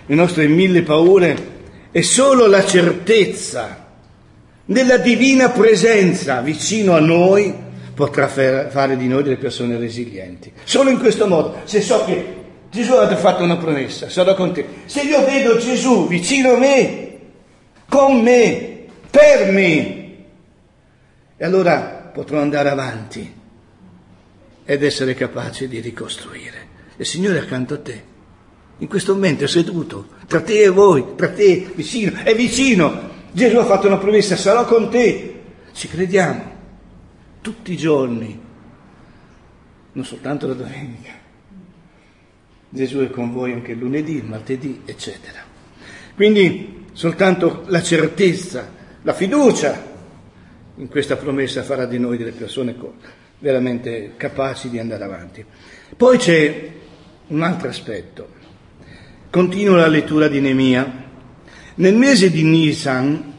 le 0.06 0.14
nostre 0.14 0.46
mille 0.46 0.80
paure 0.80 1.36
è 1.90 2.00
solo 2.00 2.46
la 2.46 2.64
certezza 2.64 3.88
della 4.64 4.96
divina 4.96 5.50
presenza 5.50 6.40
vicino 6.40 6.94
a 6.94 7.00
noi 7.00 7.54
potrà 7.92 8.26
fare 8.26 8.96
di 8.96 9.06
noi 9.06 9.22
delle 9.22 9.36
persone 9.36 9.76
resilienti. 9.76 10.50
Solo 10.64 10.88
in 10.88 10.98
questo 10.98 11.26
modo, 11.26 11.60
se 11.64 11.82
so 11.82 12.06
che 12.06 12.36
Gesù 12.70 12.94
ha 12.94 13.14
fatto 13.16 13.42
una 13.42 13.58
promessa, 13.58 14.08
sarò 14.08 14.34
con 14.34 14.54
te. 14.54 14.64
Se 14.86 15.02
io 15.02 15.22
vedo 15.26 15.58
Gesù 15.58 16.08
vicino 16.08 16.52
a 16.52 16.56
me, 16.56 17.10
con 17.92 18.22
me, 18.22 18.86
per 19.10 19.52
me. 19.52 20.16
E 21.36 21.44
allora 21.44 22.10
potrò 22.10 22.40
andare 22.40 22.70
avanti 22.70 23.30
ed 24.64 24.82
essere 24.82 25.12
capace 25.14 25.68
di 25.68 25.78
ricostruire. 25.80 26.70
Il 26.96 27.04
Signore 27.04 27.36
è 27.36 27.42
accanto 27.42 27.74
a 27.74 27.80
te. 27.80 28.02
In 28.78 28.88
questo 28.88 29.12
momento 29.12 29.44
è 29.44 29.46
seduto, 29.46 30.08
tra 30.26 30.40
te 30.40 30.62
e 30.62 30.68
voi, 30.70 31.14
tra 31.16 31.28
te, 31.28 31.70
vicino, 31.74 32.22
è 32.22 32.34
vicino. 32.34 33.10
Gesù 33.30 33.58
ha 33.58 33.64
fatto 33.66 33.88
una 33.88 33.98
promessa, 33.98 34.36
sarò 34.36 34.64
con 34.64 34.88
te. 34.88 35.42
Ci 35.72 35.86
crediamo, 35.86 36.50
tutti 37.42 37.74
i 37.74 37.76
giorni, 37.76 38.40
non 39.92 40.04
soltanto 40.06 40.46
la 40.46 40.54
domenica. 40.54 41.12
Gesù 42.70 43.00
è 43.00 43.10
con 43.10 43.32
voi 43.32 43.52
anche 43.52 43.74
lunedì, 43.74 44.22
martedì, 44.22 44.80
eccetera. 44.86 45.40
Quindi 46.14 46.80
soltanto 46.92 47.64
la 47.66 47.82
certezza, 47.82 48.70
la 49.02 49.12
fiducia 49.12 49.90
in 50.76 50.88
questa 50.88 51.16
promessa 51.16 51.62
farà 51.62 51.84
di 51.86 51.98
noi 51.98 52.16
delle 52.16 52.32
persone 52.32 52.74
veramente 53.38 54.12
capaci 54.16 54.70
di 54.70 54.78
andare 54.78 55.04
avanti. 55.04 55.44
Poi 55.96 56.16
c'è 56.18 56.70
un 57.28 57.42
altro 57.42 57.68
aspetto. 57.68 58.40
Continuo 59.30 59.76
la 59.76 59.88
lettura 59.88 60.28
di 60.28 60.40
Nemia. 60.40 61.10
Nel 61.74 61.94
mese 61.94 62.30
di 62.30 62.42
Nisan 62.42 63.32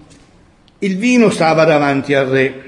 il 0.79 0.97
vino 0.97 1.29
stava 1.29 1.63
davanti 1.63 2.13
al 2.13 2.27
re, 2.27 2.61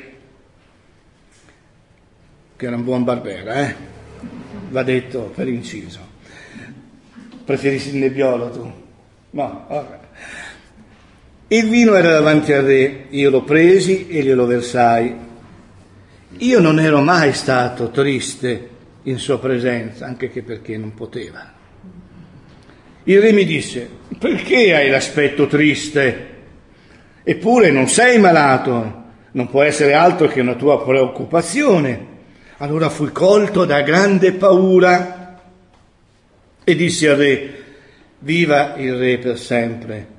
che 2.56 2.66
era 2.66 2.76
un 2.76 2.84
buon 2.84 3.04
barbera, 3.04 3.68
eh? 3.68 3.76
va 4.70 4.84
detto 4.84 5.32
per 5.36 5.48
inciso. 5.48 6.14
Preferisci 7.44 7.90
il 7.90 7.98
nebbiolo 7.98 8.50
tu? 8.50 8.72
No, 9.32 9.66
vabbè. 9.68 10.05
Il 11.48 11.70
vino 11.70 11.94
era 11.94 12.10
davanti 12.10 12.54
al 12.54 12.64
re, 12.64 13.06
io 13.10 13.30
l'ho 13.30 13.44
presi 13.44 14.08
e 14.08 14.24
glielo 14.24 14.48
versai. 14.48 15.16
Io 16.38 16.60
non 16.60 16.80
ero 16.80 17.02
mai 17.02 17.34
stato 17.34 17.92
triste 17.92 18.70
in 19.04 19.20
sua 19.20 19.38
presenza, 19.38 20.08
anche 20.08 20.32
che 20.32 20.42
perché 20.42 20.76
non 20.76 20.96
poteva. 20.96 21.54
Il 23.04 23.22
re 23.22 23.32
mi 23.32 23.46
disse, 23.46 23.88
perché 24.18 24.74
hai 24.74 24.90
l'aspetto 24.90 25.46
triste? 25.46 26.34
Eppure 27.24 27.70
non 27.70 27.88
sei 27.90 28.18
malato, 28.18 29.04
non 29.34 29.48
può 29.48 29.62
essere 29.62 29.94
altro 29.94 30.28
che 30.28 30.42
una 30.42 30.56
tua 30.56 30.84
preoccupazione. 30.84 32.14
Allora 32.58 32.90
fui 32.90 33.12
colto 33.12 33.66
da 33.66 33.82
grande 33.82 34.32
paura 34.32 35.40
e 36.64 36.76
dissi 36.76 37.06
al 37.06 37.18
re, 37.18 37.64
viva 38.20 38.74
il 38.78 38.96
re 38.96 39.20
per 39.20 39.38
sempre. 39.38 40.14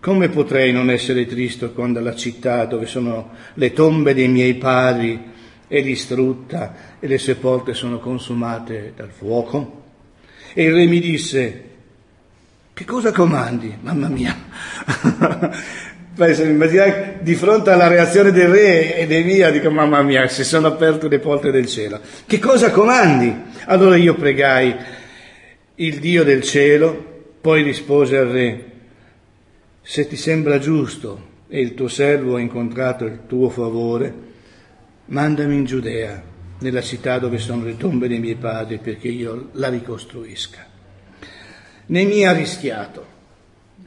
Come 0.00 0.28
potrei 0.28 0.72
non 0.72 0.90
essere 0.90 1.26
triste 1.26 1.72
quando 1.72 1.98
la 2.00 2.14
città 2.14 2.64
dove 2.66 2.86
sono 2.86 3.30
le 3.54 3.72
tombe 3.72 4.14
dei 4.14 4.28
miei 4.28 4.54
padri 4.54 5.20
è 5.66 5.82
distrutta 5.82 6.96
e 7.00 7.06
le 7.06 7.18
sepolte 7.18 7.74
sono 7.74 7.98
consumate 7.98 8.92
dal 8.96 9.10
fuoco? 9.10 9.82
E 10.54 10.64
il 10.64 10.72
re 10.72 10.86
mi 10.86 11.00
disse, 11.00 11.64
che 12.72 12.84
cosa 12.84 13.12
comandi? 13.12 13.76
Mamma 13.80 14.08
mia! 14.08 14.36
di 17.20 17.34
fronte 17.36 17.70
alla 17.70 17.86
reazione 17.86 18.32
del 18.32 18.48
re 18.48 18.96
e 18.96 19.06
dei 19.06 19.22
mia, 19.22 19.50
dico 19.50 19.70
mamma 19.70 20.02
mia, 20.02 20.26
si 20.26 20.42
sono 20.42 20.68
aperte 20.68 21.08
le 21.08 21.20
porte 21.20 21.50
del 21.52 21.66
cielo. 21.66 22.00
Che 22.26 22.38
cosa 22.38 22.70
comandi? 22.70 23.32
Allora 23.66 23.96
io 23.96 24.14
pregai 24.14 24.74
il 25.76 25.98
Dio 26.00 26.24
del 26.24 26.42
cielo, 26.42 27.22
poi 27.40 27.62
rispose 27.62 28.16
al 28.16 28.26
re, 28.26 28.64
se 29.90 30.06
ti 30.06 30.16
sembra 30.16 30.58
giusto 30.58 31.18
e 31.48 31.62
il 31.62 31.72
tuo 31.72 31.88
servo 31.88 32.36
ha 32.36 32.40
incontrato 32.40 33.06
il 33.06 33.20
tuo 33.26 33.48
favore, 33.48 34.12
mandami 35.06 35.54
in 35.54 35.64
Giudea, 35.64 36.22
nella 36.58 36.82
città 36.82 37.18
dove 37.18 37.38
sono 37.38 37.64
le 37.64 37.78
tombe 37.78 38.06
dei 38.06 38.18
miei 38.18 38.34
padri, 38.34 38.76
perché 38.76 39.08
io 39.08 39.48
la 39.52 39.70
ricostruisca. 39.70 40.66
Nemia 41.86 42.28
ha 42.28 42.34
rischiato 42.34 43.06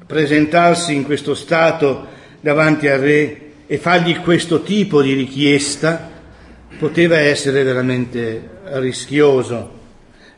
presentarsi 0.07 0.95
in 0.95 1.03
questo 1.03 1.35
stato 1.35 2.07
davanti 2.39 2.87
al 2.87 2.99
re 2.99 3.41
e 3.67 3.77
fargli 3.77 4.19
questo 4.21 4.63
tipo 4.63 5.03
di 5.03 5.13
richiesta 5.13 6.09
poteva 6.79 7.19
essere 7.19 7.61
veramente 7.61 8.49
rischioso. 8.71 9.80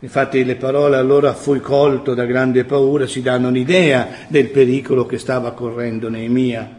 Infatti 0.03 0.43
le 0.43 0.57
parole 0.57 0.97
allora 0.97 1.33
fui 1.33 1.61
colto 1.61 2.13
da 2.13 2.25
grande 2.25 2.65
paura 2.65 3.07
ci 3.07 3.21
danno 3.21 3.47
un'idea 3.47 4.09
del 4.27 4.49
pericolo 4.49 5.05
che 5.05 5.17
stava 5.17 5.53
correndo 5.53 6.09
Neemia. 6.09 6.69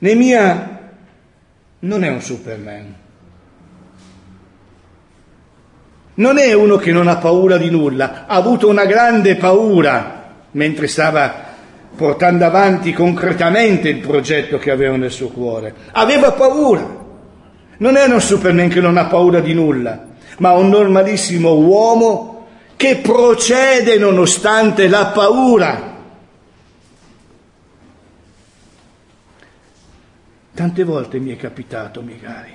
Neemia 0.00 0.80
non 1.78 2.04
è 2.04 2.08
un 2.10 2.20
Superman. 2.20 2.94
Non 6.16 6.36
è 6.36 6.52
uno 6.52 6.76
che 6.76 6.92
non 6.92 7.08
ha 7.08 7.16
paura 7.16 7.56
di 7.56 7.70
nulla, 7.70 8.26
ha 8.26 8.34
avuto 8.34 8.68
una 8.68 8.84
grande 8.84 9.36
paura 9.36 10.32
mentre 10.50 10.88
stava 10.88 11.32
portando 11.96 12.44
avanti 12.44 12.92
concretamente 12.92 13.88
il 13.88 14.00
progetto 14.00 14.58
che 14.58 14.70
aveva 14.70 14.96
nel 14.96 15.10
suo 15.10 15.28
cuore. 15.28 15.74
Aveva 15.92 16.32
paura. 16.32 17.02
Non 17.78 17.96
è 17.96 18.04
un 18.04 18.20
Superman 18.20 18.68
che 18.68 18.80
non 18.80 18.98
ha 18.98 19.06
paura 19.06 19.40
di 19.40 19.54
nulla, 19.54 20.12
ma 20.38 20.52
un 20.52 20.68
normalissimo 20.68 21.54
uomo 21.54 22.46
che 22.76 22.96
procede 22.96 23.98
nonostante 23.98 24.88
la 24.88 25.06
paura. 25.06 25.92
Tante 30.54 30.84
volte 30.84 31.18
mi 31.18 31.32
è 31.32 31.36
capitato, 31.36 32.00
miei 32.02 32.20
cari. 32.20 32.52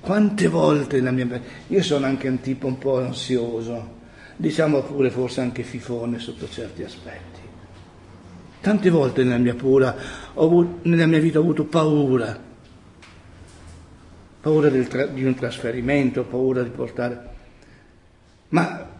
Quante 0.00 0.48
volte 0.48 0.96
nella 0.96 1.12
mia. 1.12 1.40
Io 1.68 1.82
sono 1.82 2.06
anche 2.06 2.26
un 2.28 2.40
tipo 2.40 2.66
un 2.66 2.76
po' 2.76 2.98
ansioso, 2.98 4.00
diciamo 4.36 4.82
pure 4.82 5.10
forse 5.10 5.40
anche 5.42 5.62
fifone 5.62 6.18
sotto 6.18 6.48
certi 6.48 6.82
aspetti. 6.82 7.40
Tante 8.60 8.90
volte 8.90 9.22
nella 9.22 9.38
mia, 9.38 9.54
paura, 9.54 9.94
avuto, 10.34 10.78
nella 10.88 11.06
mia 11.06 11.20
vita 11.20 11.38
ho 11.38 11.42
avuto 11.42 11.64
paura, 11.64 12.36
paura 14.42 14.68
tra, 14.70 15.06
di 15.06 15.24
un 15.24 15.34
trasferimento, 15.34 16.24
paura 16.24 16.62
di 16.62 16.70
portare... 16.70 17.30
Ma 18.48 18.90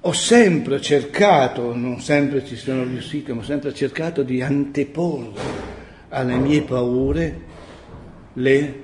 ho 0.00 0.12
sempre 0.12 0.80
cercato, 0.80 1.74
non 1.74 2.00
sempre 2.00 2.44
ci 2.44 2.56
sono 2.56 2.82
riuscito, 2.82 3.34
ma 3.34 3.40
ho 3.40 3.44
sempre 3.44 3.72
cercato 3.72 4.24
di 4.24 4.42
anteporre 4.42 5.40
alle 6.08 6.36
mie 6.36 6.62
paure 6.62 7.40
le, 8.34 8.82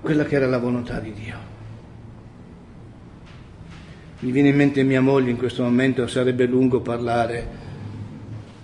quella 0.00 0.24
che 0.24 0.36
era 0.36 0.46
la 0.46 0.58
volontà 0.58 1.00
di 1.00 1.12
Dio. 1.12 1.48
Mi 4.20 4.30
viene 4.30 4.50
in 4.50 4.56
mente 4.56 4.84
mia 4.84 5.00
moglie 5.00 5.30
in 5.30 5.36
questo 5.36 5.64
momento, 5.64 6.06
sarebbe 6.06 6.46
lungo 6.46 6.80
parlare, 6.80 7.48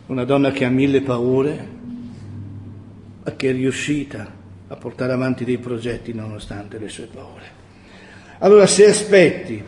una 0.07 0.25
donna 0.25 0.53
che 0.53 0.65
ha 0.65 0.71
mille 0.71 1.03
paure, 1.03 1.69
ma 3.25 3.33
che 3.33 3.51
è 3.51 3.53
riuscita 3.53 4.45
a 4.69 4.77
portare 4.77 5.13
avanti 5.13 5.45
dei 5.45 5.59
progetti 5.59 6.13
nonostante 6.13 6.79
le 6.79 6.89
sue 6.89 7.07
paure. 7.07 7.65
Allora 8.39 8.67
se 8.67 8.87
aspetti 8.87 9.63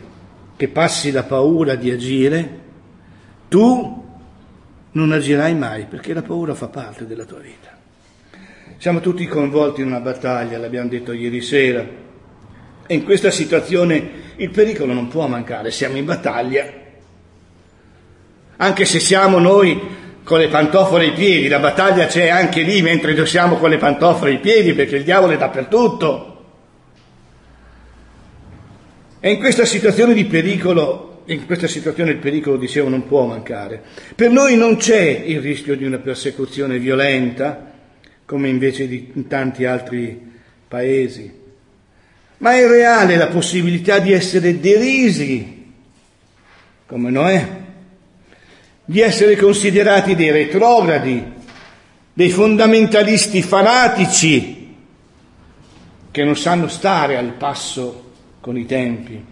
che 0.55 0.67
passi 0.67 1.11
la 1.11 1.23
paura 1.23 1.75
di 1.75 1.89
agire, 1.89 2.59
tu 3.47 4.05
non 4.91 5.11
agirai 5.11 5.55
mai, 5.55 5.85
perché 5.85 6.13
la 6.13 6.21
paura 6.21 6.53
fa 6.53 6.67
parte 6.67 7.07
della 7.07 7.25
tua 7.25 7.39
vita. 7.39 7.77
Siamo 8.77 8.99
tutti 8.99 9.25
coinvolti 9.25 9.81
in 9.81 9.87
una 9.87 9.99
battaglia, 9.99 10.57
l'abbiamo 10.57 10.89
detto 10.89 11.13
ieri 11.13 11.41
sera, 11.41 11.85
e 12.85 12.93
in 12.93 13.03
questa 13.03 13.31
situazione 13.31 14.11
il 14.37 14.49
pericolo 14.49 14.93
non 14.93 15.07
può 15.07 15.27
mancare, 15.27 15.71
siamo 15.71 15.97
in 15.97 16.05
battaglia. 16.05 16.65
Anche 18.57 18.85
se 18.85 18.99
siamo 18.99 19.39
noi 19.39 19.79
con 20.29 20.37
le 20.37 20.47
pantofole 20.49 21.05
ai 21.05 21.13
piedi, 21.13 21.47
la 21.47 21.57
battaglia 21.57 22.05
c'è 22.05 22.27
anche 22.27 22.61
lì 22.61 22.83
mentre 22.83 23.25
siamo 23.25 23.55
con 23.55 23.71
le 23.71 23.77
pantofole 23.77 24.33
ai 24.33 24.37
piedi 24.37 24.75
perché 24.75 24.97
il 24.97 25.03
diavolo 25.03 25.33
è 25.33 25.37
dappertutto. 25.37 26.43
E 29.19 29.31
in 29.31 29.39
questa 29.39 29.65
situazione 29.65 30.13
di 30.13 30.25
pericolo, 30.25 31.23
in 31.25 31.47
questa 31.47 31.65
situazione 31.65 32.11
il 32.11 32.17
pericolo, 32.17 32.57
dicevo, 32.57 32.89
non 32.89 33.07
può 33.07 33.25
mancare. 33.25 33.81
Per 34.13 34.29
noi 34.29 34.55
non 34.55 34.77
c'è 34.77 35.01
il 35.01 35.41
rischio 35.41 35.75
di 35.75 35.83
una 35.83 35.97
persecuzione 35.97 36.77
violenta, 36.77 37.71
come 38.23 38.49
invece 38.49 38.87
di, 38.87 39.09
in 39.15 39.25
tanti 39.25 39.65
altri 39.65 40.31
paesi 40.67 41.37
ma 42.37 42.55
è 42.55 42.67
reale 42.67 43.17
la 43.17 43.27
possibilità 43.27 43.99
di 43.99 44.13
essere 44.13 44.59
derisi, 44.59 45.73
come 46.85 47.09
Noè, 47.09 47.58
di 48.89 49.01
essere 49.01 49.35
considerati 49.35 50.15
dei 50.15 50.31
retrogradi, 50.31 51.23
dei 52.11 52.31
fondamentalisti 52.31 53.43
fanatici 53.43 54.75
che 56.09 56.23
non 56.23 56.35
sanno 56.35 56.67
stare 56.67 57.15
al 57.15 57.33
passo 57.33 58.13
con 58.39 58.57
i 58.57 58.65
tempi. 58.65 59.23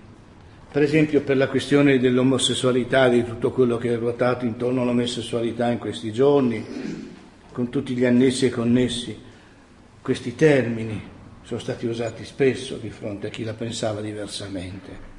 per 0.72 0.84
esempio 0.84 1.22
per 1.22 1.38
la 1.38 1.48
questione 1.48 1.98
dell'omosessualità, 1.98 3.10
di 3.10 3.24
tutto 3.24 3.50
quello 3.50 3.78
che 3.78 3.92
è 3.92 3.98
ruotato 3.98 4.46
intorno 4.46 4.84
all'omosessualità 4.84 5.72
in 5.72 5.80
questi 5.80 6.14
giorni, 6.14 6.64
con 7.52 7.70
tutti 7.70 7.96
gli 7.96 8.06
annessi 8.06 8.46
e 8.46 8.50
connessi, 8.52 9.20
questi 10.04 10.36
termini 10.36 11.02
sono 11.42 11.60
stati 11.60 11.88
usati 11.88 12.26
spesso 12.26 12.78
di 12.78 12.92
fronte 12.92 13.26
a 13.26 13.30
chi 13.32 13.44
la 13.44 13.54
pensava 13.54 14.02
diversamente. 14.02 15.16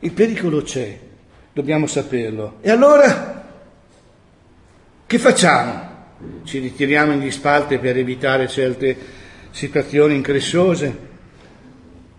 Il 0.00 0.10
pericolo 0.10 0.62
c'è, 0.62 0.98
dobbiamo 1.56 1.86
saperlo. 1.86 2.58
E 2.60 2.70
allora 2.70 3.48
che 5.06 5.18
facciamo? 5.18 5.94
Ci 6.44 6.58
ritiriamo 6.58 7.12
in 7.12 7.20
disparte 7.20 7.78
per 7.78 7.96
evitare 7.96 8.46
certe 8.46 8.94
situazioni 9.52 10.16
incresciose? 10.16 10.94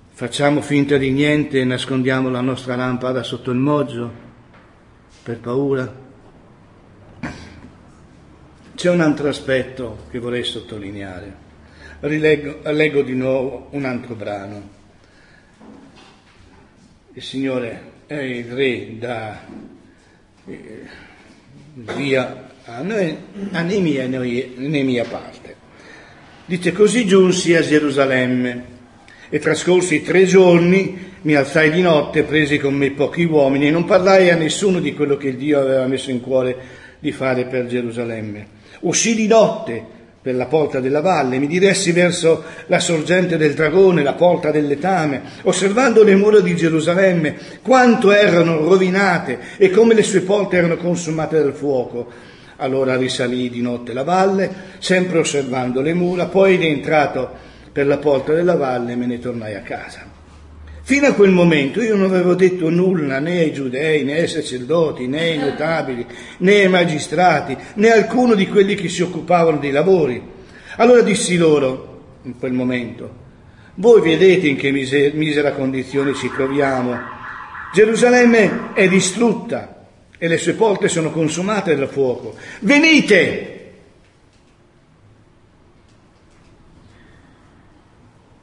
Facciamo 0.10 0.62
finta 0.62 0.98
di 0.98 1.12
niente 1.12 1.60
e 1.60 1.66
nascondiamo 1.66 2.30
la 2.30 2.42
nostra 2.42 2.76
lampada 2.76 3.22
sotto 3.22 3.52
il 3.52 3.60
moggio 3.60 4.12
per 5.22 5.38
paura? 5.38 5.96
C'è 8.74 8.90
un 8.90 9.02
altro 9.02 9.30
aspetto 9.30 10.06
che 10.10 10.18
vorrei 10.18 10.44
sottolineare. 10.44 11.46
Rileggo, 12.00 12.62
leggo 12.72 13.04
di 13.04 13.14
nuovo 13.14 13.68
un 13.70 13.86
altro 13.86 14.16
brano. 14.16 14.70
Il 17.14 17.22
Signore 17.22 17.97
è 18.08 18.16
il 18.16 18.46
Re 18.46 18.98
da 18.98 19.46
eh, 20.48 20.82
via 21.74 22.50
a, 22.64 22.82
noi, 22.82 23.18
a 23.52 23.62
Nemia 23.62 24.08
noi, 24.08 25.06
parte. 25.10 25.56
Dice 26.46 26.72
così 26.72 27.06
giunsi 27.06 27.54
a 27.54 27.62
Gerusalemme 27.62 28.76
e 29.28 29.40
trascorsi 29.40 30.02
tre 30.02 30.24
giorni 30.24 31.06
mi 31.24 31.36
alzai 31.36 31.70
di 31.70 31.82
notte, 31.82 32.24
presi 32.24 32.58
con 32.58 32.76
me 32.76 32.92
pochi 32.92 33.26
uomini 33.26 33.68
e 33.68 33.72
non 33.72 33.84
parlai 33.84 34.30
a 34.30 34.36
nessuno 34.38 34.80
di 34.80 34.94
quello 34.94 35.18
che 35.18 35.36
Dio 35.36 35.60
aveva 35.60 35.86
messo 35.86 36.10
in 36.10 36.22
cuore 36.22 36.56
di 37.00 37.12
fare 37.12 37.44
per 37.46 37.66
Gerusalemme. 37.66 38.48
Uscì 38.82 39.16
di 39.16 39.28
notte 39.28 39.96
per 40.28 40.36
la 40.36 40.48
porta 40.48 40.82
della 40.82 41.00
valle, 41.00 41.40
mi 41.40 41.48
diressi 41.48 41.94
verso 41.94 42.44
la 42.66 42.82
sorgente 42.82 43.38
del 43.38 43.54
dragone, 43.54 44.04
la 44.04 44.12
porta 44.12 44.52
del 44.52 44.68
letame, 44.68 45.22
osservando 45.44 46.04
le 46.04 46.18
mura 46.18 46.42
di 46.42 46.54
Gerusalemme, 46.54 47.38
quanto 47.62 48.12
erano 48.12 48.58
rovinate 48.58 49.40
e 49.56 49.70
come 49.70 49.94
le 49.94 50.04
sue 50.04 50.20
porte 50.20 50.58
erano 50.58 50.76
consumate 50.76 51.40
dal 51.40 51.54
fuoco. 51.54 52.12
Allora 52.58 52.98
risalì 52.98 53.50
di 53.50 53.62
notte 53.62 53.94
la 53.94 54.04
valle, 54.04 54.52
sempre 54.80 55.20
osservando 55.20 55.80
le 55.80 55.94
mura, 55.94 56.26
poi 56.26 56.58
rientrato 56.58 57.30
per 57.72 57.88
la 57.88 57.98
porta 57.98 58.34
della 58.34 58.56
valle 58.56 58.98
me 58.98 59.06
ne 59.06 59.20
tornai 59.20 59.56
a 59.56 59.62
casa. 59.62 60.17
Fino 60.88 61.06
a 61.06 61.12
quel 61.12 61.32
momento 61.32 61.82
io 61.82 61.98
non 61.98 62.06
avevo 62.06 62.34
detto 62.34 62.70
nulla 62.70 63.20
né 63.20 63.40
ai 63.40 63.52
giudei, 63.52 64.06
né 64.06 64.20
ai 64.20 64.28
sacerdoti, 64.30 65.06
né 65.06 65.20
ai 65.20 65.38
notabili, 65.38 66.06
né 66.38 66.62
ai 66.62 66.70
magistrati, 66.70 67.58
né 67.74 67.92
a 67.92 67.96
alcuno 67.96 68.36
di 68.36 68.48
quelli 68.48 68.74
che 68.74 68.88
si 68.88 69.02
occupavano 69.02 69.58
dei 69.58 69.72
lavori. 69.72 70.24
Allora 70.78 71.02
dissi 71.02 71.36
loro, 71.36 72.20
in 72.22 72.40
quel 72.40 72.54
momento, 72.54 73.14
voi 73.76 74.00
vedete 74.00 74.48
in 74.48 74.56
che 74.56 74.72
misera 74.72 75.52
condizione 75.52 76.14
ci 76.14 76.32
troviamo. 76.34 76.98
Gerusalemme 77.74 78.74
è 78.74 78.88
distrutta 78.88 79.88
e 80.18 80.26
le 80.30 80.38
sue 80.38 80.54
porte 80.54 80.88
sono 80.88 81.12
consumate 81.12 81.76
dal 81.76 81.90
fuoco. 81.90 82.34
Venite! 82.62 83.56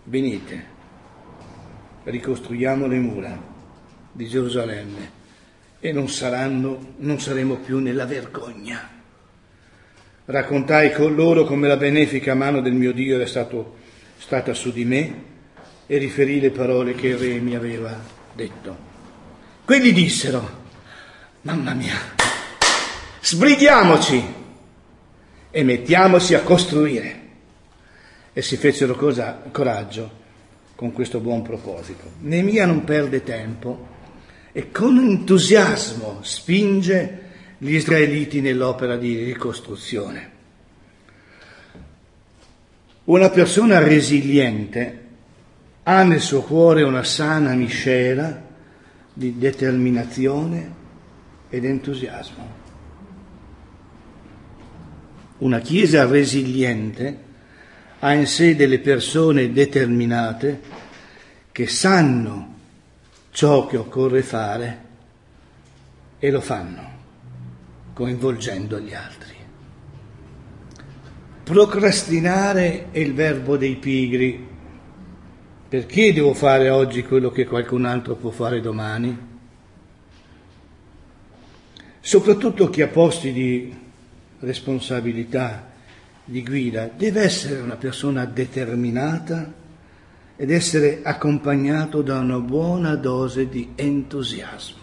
venite, 0.06 0.73
ricostruiamo 2.04 2.86
le 2.86 2.98
mura 2.98 3.52
di 4.12 4.26
Gerusalemme 4.26 5.22
e 5.80 5.92
non, 5.92 6.08
saranno, 6.08 6.94
non 6.98 7.20
saremo 7.20 7.56
più 7.56 7.78
nella 7.78 8.06
vergogna. 8.06 8.90
Raccontai 10.26 10.92
con 10.92 11.14
loro 11.14 11.44
come 11.44 11.68
la 11.68 11.76
benefica 11.76 12.34
mano 12.34 12.60
del 12.60 12.72
mio 12.72 12.92
Dio 12.92 13.16
era 13.16 13.26
stato, 13.26 13.76
stata 14.16 14.54
su 14.54 14.72
di 14.72 14.84
me 14.84 15.22
e 15.86 15.98
riferì 15.98 16.40
le 16.40 16.50
parole 16.50 16.94
che 16.94 17.08
il 17.08 17.18
re 17.18 17.38
mi 17.40 17.54
aveva 17.54 17.98
detto. 18.32 18.92
Quelli 19.64 19.92
dissero, 19.92 20.62
mamma 21.42 21.74
mia, 21.74 21.96
sbrighiamoci 23.20 24.22
e 25.50 25.62
mettiamoci 25.62 26.34
a 26.34 26.40
costruire 26.40 27.22
e 28.32 28.42
si 28.42 28.56
fecero 28.56 28.94
cosa, 28.94 29.42
coraggio 29.50 30.22
con 30.74 30.92
questo 30.92 31.20
buon 31.20 31.42
proposito. 31.42 32.04
Nemia 32.20 32.66
non 32.66 32.84
perde 32.84 33.22
tempo 33.22 33.92
e 34.52 34.70
con 34.70 34.98
entusiasmo 34.98 36.18
spinge 36.22 37.22
gli 37.58 37.74
israeliti 37.74 38.40
nell'opera 38.40 38.96
di 38.96 39.24
ricostruzione. 39.24 40.32
Una 43.04 43.30
persona 43.30 43.78
resiliente 43.78 45.02
ha 45.82 46.02
nel 46.02 46.20
suo 46.20 46.42
cuore 46.42 46.82
una 46.82 47.04
sana 47.04 47.52
miscela 47.54 48.42
di 49.12 49.38
determinazione 49.38 50.82
ed 51.50 51.64
entusiasmo. 51.64 52.62
Una 55.38 55.60
chiesa 55.60 56.06
resiliente 56.06 57.23
ha 58.04 58.12
in 58.12 58.26
sé 58.26 58.54
delle 58.54 58.80
persone 58.80 59.50
determinate 59.50 60.60
che 61.50 61.66
sanno 61.66 62.54
ciò 63.30 63.64
che 63.66 63.78
occorre 63.78 64.20
fare 64.20 64.82
e 66.18 66.30
lo 66.30 66.42
fanno, 66.42 66.90
coinvolgendo 67.94 68.78
gli 68.78 68.92
altri. 68.92 69.34
Procrastinare 71.44 72.90
è 72.90 72.98
il 72.98 73.14
verbo 73.14 73.56
dei 73.56 73.76
pigri. 73.76 74.48
Perché 75.66 76.12
devo 76.12 76.34
fare 76.34 76.68
oggi 76.68 77.04
quello 77.04 77.30
che 77.30 77.46
qualcun 77.46 77.86
altro 77.86 78.16
può 78.16 78.30
fare 78.30 78.60
domani? 78.60 79.18
Soprattutto 82.00 82.68
chi 82.68 82.82
ha 82.82 82.88
posti 82.88 83.32
di 83.32 83.74
responsabilità 84.40 85.72
di 86.24 86.42
guida 86.42 86.86
deve 86.86 87.22
essere 87.22 87.60
una 87.60 87.76
persona 87.76 88.24
determinata 88.24 89.52
ed 90.36 90.50
essere 90.50 91.00
accompagnato 91.02 92.02
da 92.02 92.18
una 92.18 92.38
buona 92.38 92.96
dose 92.96 93.48
di 93.48 93.72
entusiasmo. 93.74 94.82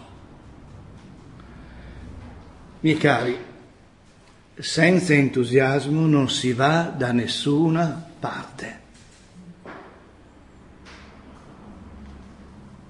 Miei 2.81 2.97
cari, 2.97 3.37
senza 4.55 5.13
entusiasmo 5.13 6.05
non 6.05 6.29
si 6.29 6.53
va 6.53 6.93
da 6.95 7.11
nessuna 7.11 8.09
parte. 8.19 8.79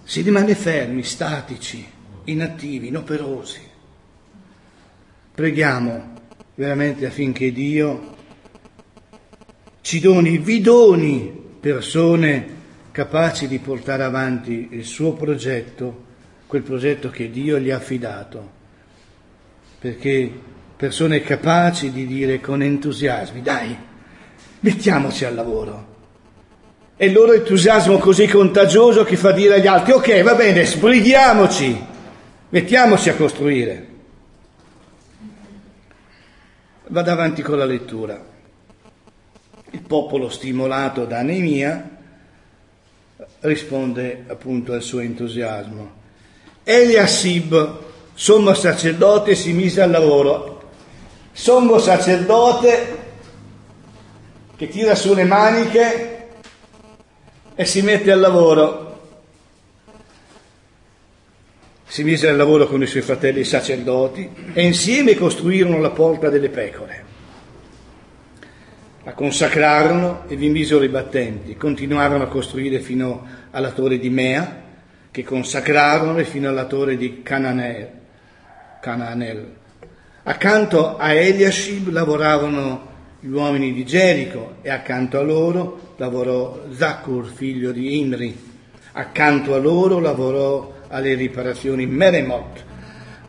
Si 0.03 0.21
rimane 0.21 0.55
fermi, 0.55 1.03
statici, 1.03 1.85
inattivi, 2.25 2.87
inoperosi. 2.87 3.61
Preghiamo 5.33 6.13
veramente 6.55 7.05
affinché 7.05 7.51
Dio 7.51 8.19
ci 9.81 9.99
doni, 9.99 10.37
vi 10.37 10.61
doni 10.61 11.49
persone 11.59 12.59
capaci 12.91 13.47
di 13.47 13.59
portare 13.59 14.03
avanti 14.03 14.69
il 14.71 14.85
suo 14.85 15.13
progetto, 15.13 16.09
quel 16.45 16.61
progetto 16.61 17.09
che 17.09 17.31
Dio 17.31 17.57
gli 17.57 17.71
ha 17.71 17.77
affidato, 17.77 18.49
perché 19.79 20.31
persone 20.75 21.21
capaci 21.21 21.91
di 21.91 22.05
dire 22.05 22.39
con 22.39 22.61
entusiasmo, 22.61 23.41
dai, 23.41 23.75
mettiamoci 24.59 25.25
al 25.25 25.35
lavoro. 25.35 25.89
E 26.97 27.07
il 27.07 27.13
loro 27.13 27.33
entusiasmo 27.33 27.97
così 27.97 28.27
contagioso 28.27 29.03
che 29.03 29.15
fa 29.15 29.31
dire 29.31 29.55
agli 29.55 29.67
altri, 29.67 29.93
ok, 29.93 30.21
va 30.21 30.35
bene, 30.35 30.65
sbrighiamoci, 30.65 31.85
mettiamoci 32.49 33.09
a 33.09 33.15
costruire. 33.15 33.87
Vado 36.87 37.11
avanti 37.11 37.41
con 37.41 37.57
la 37.57 37.65
lettura. 37.65 38.30
Il 39.73 39.81
popolo 39.81 40.29
stimolato 40.29 41.05
da 41.05 41.21
Nemia 41.21 41.89
risponde 43.41 44.25
appunto 44.27 44.73
al 44.73 44.81
suo 44.81 44.99
entusiasmo. 44.99 45.99
Eliasib, 46.63 47.79
sommo 48.13 48.53
sacerdote, 48.53 49.33
si 49.35 49.53
mise 49.53 49.81
al 49.81 49.91
lavoro. 49.91 50.69
Sommo 51.31 51.79
sacerdote 51.79 52.99
che 54.57 54.67
tira 54.67 54.93
su 54.93 55.13
le 55.13 55.23
maniche 55.23 56.27
e 57.55 57.65
si 57.65 57.81
mette 57.81 58.11
al 58.11 58.19
lavoro. 58.19 58.89
Si 61.87 62.03
mise 62.03 62.27
al 62.27 62.35
lavoro 62.35 62.67
con 62.67 62.81
i 62.81 62.87
suoi 62.87 63.01
fratelli 63.01 63.45
sacerdoti 63.45 64.51
e 64.53 64.65
insieme 64.65 65.15
costruirono 65.15 65.79
la 65.79 65.91
porta 65.91 66.29
delle 66.29 66.49
pecore 66.49 67.10
la 69.03 69.13
consacrarono 69.13 70.23
e 70.27 70.35
vi 70.35 70.49
misero 70.49 70.83
i 70.83 70.89
battenti, 70.89 71.55
continuarono 71.55 72.23
a 72.23 72.27
costruire 72.27 72.79
fino 72.79 73.25
alla 73.51 73.71
torre 73.71 73.97
di 73.97 74.09
Mea, 74.09 74.61
che 75.09 75.23
consacrarono 75.23 76.23
fino 76.23 76.49
alla 76.49 76.65
torre 76.65 76.97
di 76.97 77.21
Cananel. 77.23 77.89
Cananel. 78.79 79.55
Accanto 80.23 80.97
a 80.97 81.13
Eliashib 81.13 81.89
lavoravano 81.89 82.89
gli 83.19 83.29
uomini 83.29 83.73
di 83.73 83.85
Gerico 83.85 84.55
e 84.61 84.69
accanto 84.69 85.19
a 85.19 85.21
loro 85.21 85.93
lavorò 85.97 86.65
Zacur, 86.71 87.27
figlio 87.27 87.71
di 87.71 87.99
Imri. 87.99 88.49
Accanto 88.93 89.53
a 89.53 89.57
loro 89.57 89.99
lavorò 89.99 90.73
alle 90.87 91.15
riparazioni 91.15 91.85
Meremot. 91.85 92.63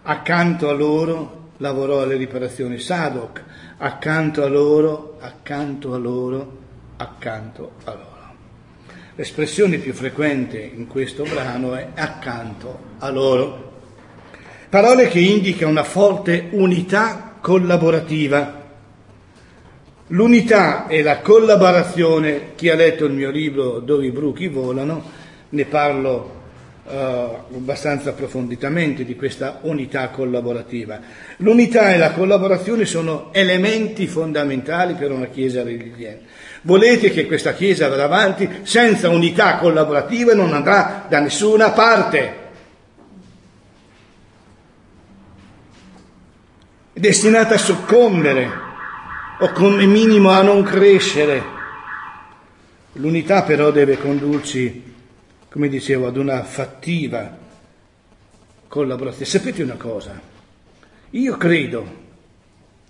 Accanto 0.03 0.69
a 0.69 0.73
loro 0.73 1.51
lavorò 1.59 2.03
alle 2.03 2.17
riparazioni 2.17 2.79
Sadok. 2.79 3.43
Accanto 3.85 4.45
a 4.45 4.47
loro, 4.47 5.17
accanto 5.19 5.93
a 5.93 5.99
loro, 5.99 6.59
accanto 6.99 7.73
a 7.83 7.91
loro. 7.91 8.35
L'espressione 9.17 9.79
più 9.79 9.93
frequente 9.93 10.61
in 10.61 10.87
questo 10.87 11.25
brano 11.25 11.75
è 11.75 11.89
accanto 11.93 12.79
a 13.01 13.11
loro. 13.11 13.73
Parole 14.69 15.09
che 15.09 15.19
indicano 15.19 15.73
una 15.73 15.83
forte 15.83 16.51
unità 16.53 17.39
collaborativa. 17.41 18.63
L'unità 20.07 20.87
e 20.87 21.03
la 21.03 21.19
collaborazione, 21.19 22.55
chi 22.55 22.69
ha 22.69 22.77
letto 22.77 23.07
il 23.07 23.15
mio 23.15 23.33
libro 23.33 23.81
Dove 23.81 24.07
i 24.07 24.13
bruchi 24.13 24.47
volano, 24.47 25.03
ne 25.49 25.65
parlo 25.65 26.42
uh, 26.85 26.91
abbastanza 26.91 28.11
approfonditamente 28.11 29.05
di 29.05 29.17
questa 29.17 29.59
unità 29.63 30.09
collaborativa. 30.09 31.01
L'unità 31.39 31.93
e 31.93 31.99
la 31.99 32.13
collaborazione 32.13 32.85
sono 32.85 33.33
elementi 33.33 34.07
fondamentali 34.07 34.95
per 34.95 35.11
una 35.11 35.27
Chiesa 35.27 35.63
resiliente. 35.63 36.25
Volete 36.63 37.11
che 37.11 37.27
questa 37.27 37.55
Chiesa 37.55 37.89
vada 37.89 38.05
avanti 38.05 38.49
senza 38.63 39.09
unità 39.09 39.57
collaborativa 39.57 40.35
non 40.35 40.53
andrà 40.53 41.07
da 41.09 41.19
nessuna 41.19 41.71
parte. 41.71 42.41
È 46.93 47.01
destinata 47.01 47.55
a 47.55 47.59
soccombere 47.59 48.51
o 49.41 49.51
come 49.51 49.87
minimo 49.87 50.31
a 50.31 50.43
non 50.43 50.63
crescere. 50.63 51.61
L'unità 52.93 53.43
però 53.43 53.71
deve 53.71 53.97
condurci, 53.97 54.92
come 55.53 55.69
dicevo, 55.69 56.07
ad 56.07 56.17
una 56.17 56.43
fattiva 56.45 57.37
collaborazione. 58.67 59.27
Sapete 59.27 59.63
una 59.63 59.75
cosa? 59.75 60.19
Io 61.11 61.37
credo 61.37 62.01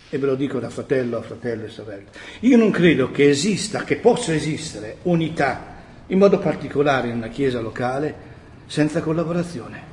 e 0.09 0.19
ve 0.19 0.27
lo 0.27 0.37
dico 0.37 0.61
da 0.61 0.71
fratello 0.71 1.19
a 1.19 1.23
fratello 1.23 1.65
e 1.65 1.71
sorella, 1.71 2.11
io 2.41 2.57
non 2.57 2.71
credo 2.71 3.11
che 3.11 3.31
esista, 3.31 3.83
che 3.83 3.97
possa 3.97 4.33
esistere 4.33 4.99
unità, 5.03 5.75
in 6.07 6.19
modo 6.19 6.39
particolare 6.39 7.09
in 7.09 7.17
una 7.17 7.29
chiesa 7.29 7.61
locale, 7.61 8.31
senza 8.67 9.01
collaborazione. 9.01 9.91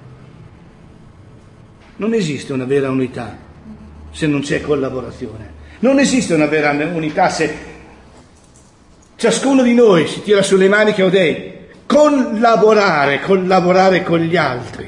Non 1.95 2.13
esiste 2.13 2.53
una 2.53 2.65
vera 2.65 2.89
unità 2.91 3.35
se 4.11 4.27
non 4.27 4.41
c'è 4.41 4.61
collaborazione. 4.61 5.57
Non 5.79 5.97
esiste 5.97 6.33
una 6.33 6.45
vera 6.45 6.71
unità 6.71 7.29
se 7.29 7.55
ciascuno 9.15 9.63
di 9.63 9.73
noi 9.73 10.07
si 10.07 10.21
tira 10.21 10.43
sulle 10.43 10.67
maniche 10.67 11.03
o 11.03 11.09
dei 11.09 11.58
collaborare, 11.89 13.19
collaborare 13.19 14.03
con 14.03 14.19
gli 14.19 14.35
altri. 14.35 14.87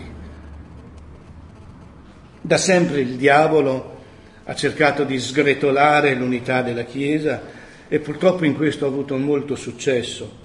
Da 2.39 2.58
sempre 2.58 2.99
il 2.99 3.16
diavolo 3.16 3.97
ha 4.43 4.54
cercato 4.54 5.04
di 5.04 5.20
sgretolare 5.20 6.14
l'unità 6.14 6.62
della 6.62 6.84
Chiesa 6.84 7.41
e 7.88 7.97
purtroppo 7.97 8.45
in 8.45 8.56
questo 8.56 8.86
ha 8.86 8.89
avuto 8.89 9.18
molto 9.18 9.56
successo. 9.56 10.38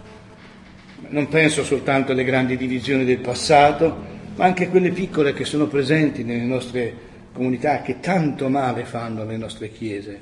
Non 1.09 1.29
penso 1.29 1.63
soltanto 1.63 2.13
alle 2.13 2.25
grandi 2.25 2.57
divisioni 2.57 3.05
del 3.05 3.19
passato, 3.19 3.95
ma 4.35 4.47
anche 4.47 4.71
quelle 4.71 4.93
piccole 4.93 5.35
che 5.35 5.45
sono 5.45 5.67
presenti 5.67 6.25
nelle 6.25 6.45
nostre 6.45 6.95
comunità, 7.35 7.83
che 7.83 8.01
tanto 8.01 8.49
male 8.49 8.87
fanno 8.87 9.21
alle 9.21 9.37
nostre 9.37 9.71
chiese. 9.71 10.21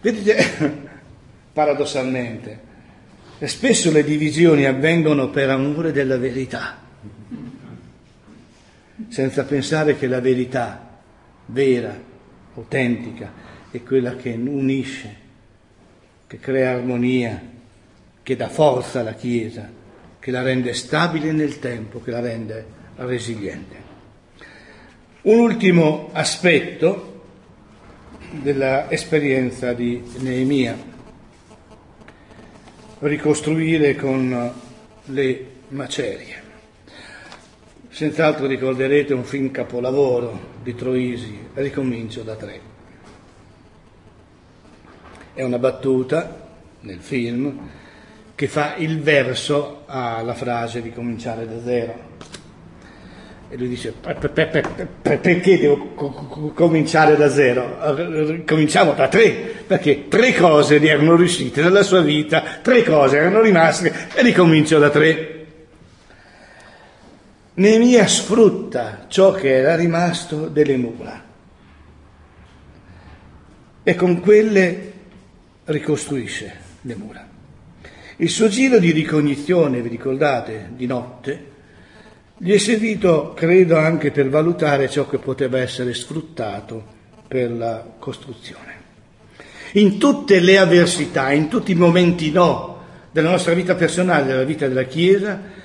Vedete, 0.00 0.88
paradossalmente, 1.52 2.67
spesso 3.46 3.92
le 3.92 4.02
divisioni 4.02 4.64
avvengono 4.64 5.30
per 5.30 5.50
amore 5.50 5.92
della 5.92 6.18
verità, 6.18 6.78
senza 9.08 9.44
pensare 9.44 9.96
che 9.96 10.08
la 10.08 10.20
verità 10.20 11.00
vera 11.46 11.96
autentica, 12.54 13.32
è 13.70 13.82
quella 13.82 14.16
che 14.16 14.30
unisce, 14.30 15.16
che 16.26 16.38
crea 16.38 16.74
armonia, 16.74 17.40
che 18.22 18.36
dà 18.36 18.48
forza 18.48 19.00
alla 19.00 19.14
Chiesa, 19.14 19.70
che 20.18 20.30
la 20.30 20.42
rende 20.42 20.74
stabile 20.74 21.32
nel 21.32 21.58
tempo, 21.58 22.00
che 22.00 22.10
la 22.10 22.20
rende 22.20 22.66
resiliente. 22.96 23.86
Un 25.22 25.38
ultimo 25.38 26.10
aspetto 26.12 27.24
dell'esperienza 28.42 29.72
di 29.72 30.02
Neemia, 30.18 30.76
ricostruire 33.00 33.94
con 33.94 34.52
le 35.04 35.46
macerie. 35.68 36.46
Senz'altro 37.88 38.46
ricorderete 38.46 39.14
un 39.14 39.24
film 39.24 39.50
capolavoro 39.50 40.56
di 40.62 40.74
Troisi, 40.74 41.46
Ricomincio 41.54 42.22
da 42.22 42.36
tre. 42.36 42.60
È 45.34 45.42
una 45.42 45.58
battuta 45.58 46.46
nel 46.80 47.00
film 47.00 47.68
che 48.34 48.46
fa 48.46 48.76
il 48.76 49.00
verso 49.00 49.82
alla 49.86 50.34
frase 50.34 50.80
ricominciare 50.80 51.46
da 51.46 51.60
zero. 51.62 52.16
E 53.50 53.56
lui 53.56 53.68
dice, 53.68 53.94
perché 55.02 55.58
devo 55.58 55.94
cominciare 56.54 57.16
da 57.16 57.30
zero? 57.30 58.44
Cominciamo 58.46 58.92
da 58.92 59.08
tre, 59.08 59.30
perché 59.66 60.06
tre 60.08 60.34
cose 60.34 60.78
erano 60.78 61.16
riuscite 61.16 61.62
nella 61.62 61.82
sua 61.82 62.02
vita, 62.02 62.58
tre 62.60 62.82
cose 62.82 63.16
erano 63.16 63.40
rimaste 63.40 63.90
e 64.14 64.22
ricomincio 64.22 64.78
da 64.78 64.90
tre. 64.90 65.46
Neemia 67.54 68.06
sfrutta 68.06 69.06
ciò 69.08 69.32
che 69.32 69.48
era 69.48 69.74
rimasto 69.76 70.48
delle 70.48 70.76
mura 70.76 71.24
e 73.82 73.94
con 73.94 74.20
quelle 74.20 74.92
ricostruisce 75.64 76.52
le 76.82 76.94
mura. 76.94 77.26
Il 78.16 78.28
suo 78.28 78.48
giro 78.48 78.78
di 78.78 78.90
ricognizione, 78.90 79.80
vi 79.80 79.88
ricordate, 79.88 80.68
di 80.76 80.86
notte, 80.86 81.56
gli 82.38 82.52
è 82.52 82.58
servito, 82.58 83.32
credo, 83.34 83.76
anche 83.76 84.10
per 84.10 84.28
valutare 84.28 84.88
ciò 84.88 85.08
che 85.08 85.18
poteva 85.18 85.58
essere 85.58 85.92
sfruttato 85.92 86.96
per 87.26 87.50
la 87.50 87.84
costruzione. 87.98 88.76
In 89.72 89.98
tutte 89.98 90.40
le 90.40 90.58
avversità, 90.58 91.32
in 91.32 91.48
tutti 91.48 91.72
i 91.72 91.74
momenti 91.74 92.30
no 92.30 92.76
della 93.10 93.30
nostra 93.30 93.54
vita 93.54 93.74
personale, 93.74 94.26
della 94.26 94.44
vita 94.44 94.66
della 94.66 94.84
Chiesa, 94.84 95.56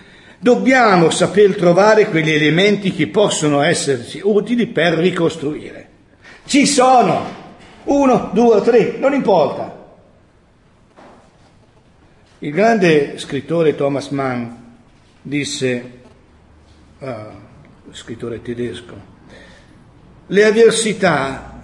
Dobbiamo 0.44 1.10
saper 1.10 1.56
trovare 1.56 2.10
quegli 2.10 2.32
elementi 2.32 2.92
che 2.92 3.08
possono 3.08 3.62
esserci 3.62 4.20
utili 4.22 4.68
per 4.68 4.96
ricostruire. 4.96 5.88
Ci 6.46 6.66
sono, 6.66 7.26
uno, 7.86 8.30
due, 8.34 8.62
tre, 8.62 8.98
non 9.00 9.14
importa. 9.14 9.86
Il 12.40 12.52
grande 12.52 13.18
scrittore 13.20 13.74
Thomas 13.76 14.10
Mann 14.10 14.50
disse, 15.22 16.02
uh, 17.04 17.92
scrittore 17.92 18.42
tedesco, 18.42 19.12
le 20.28 20.46
avversità 20.46 21.62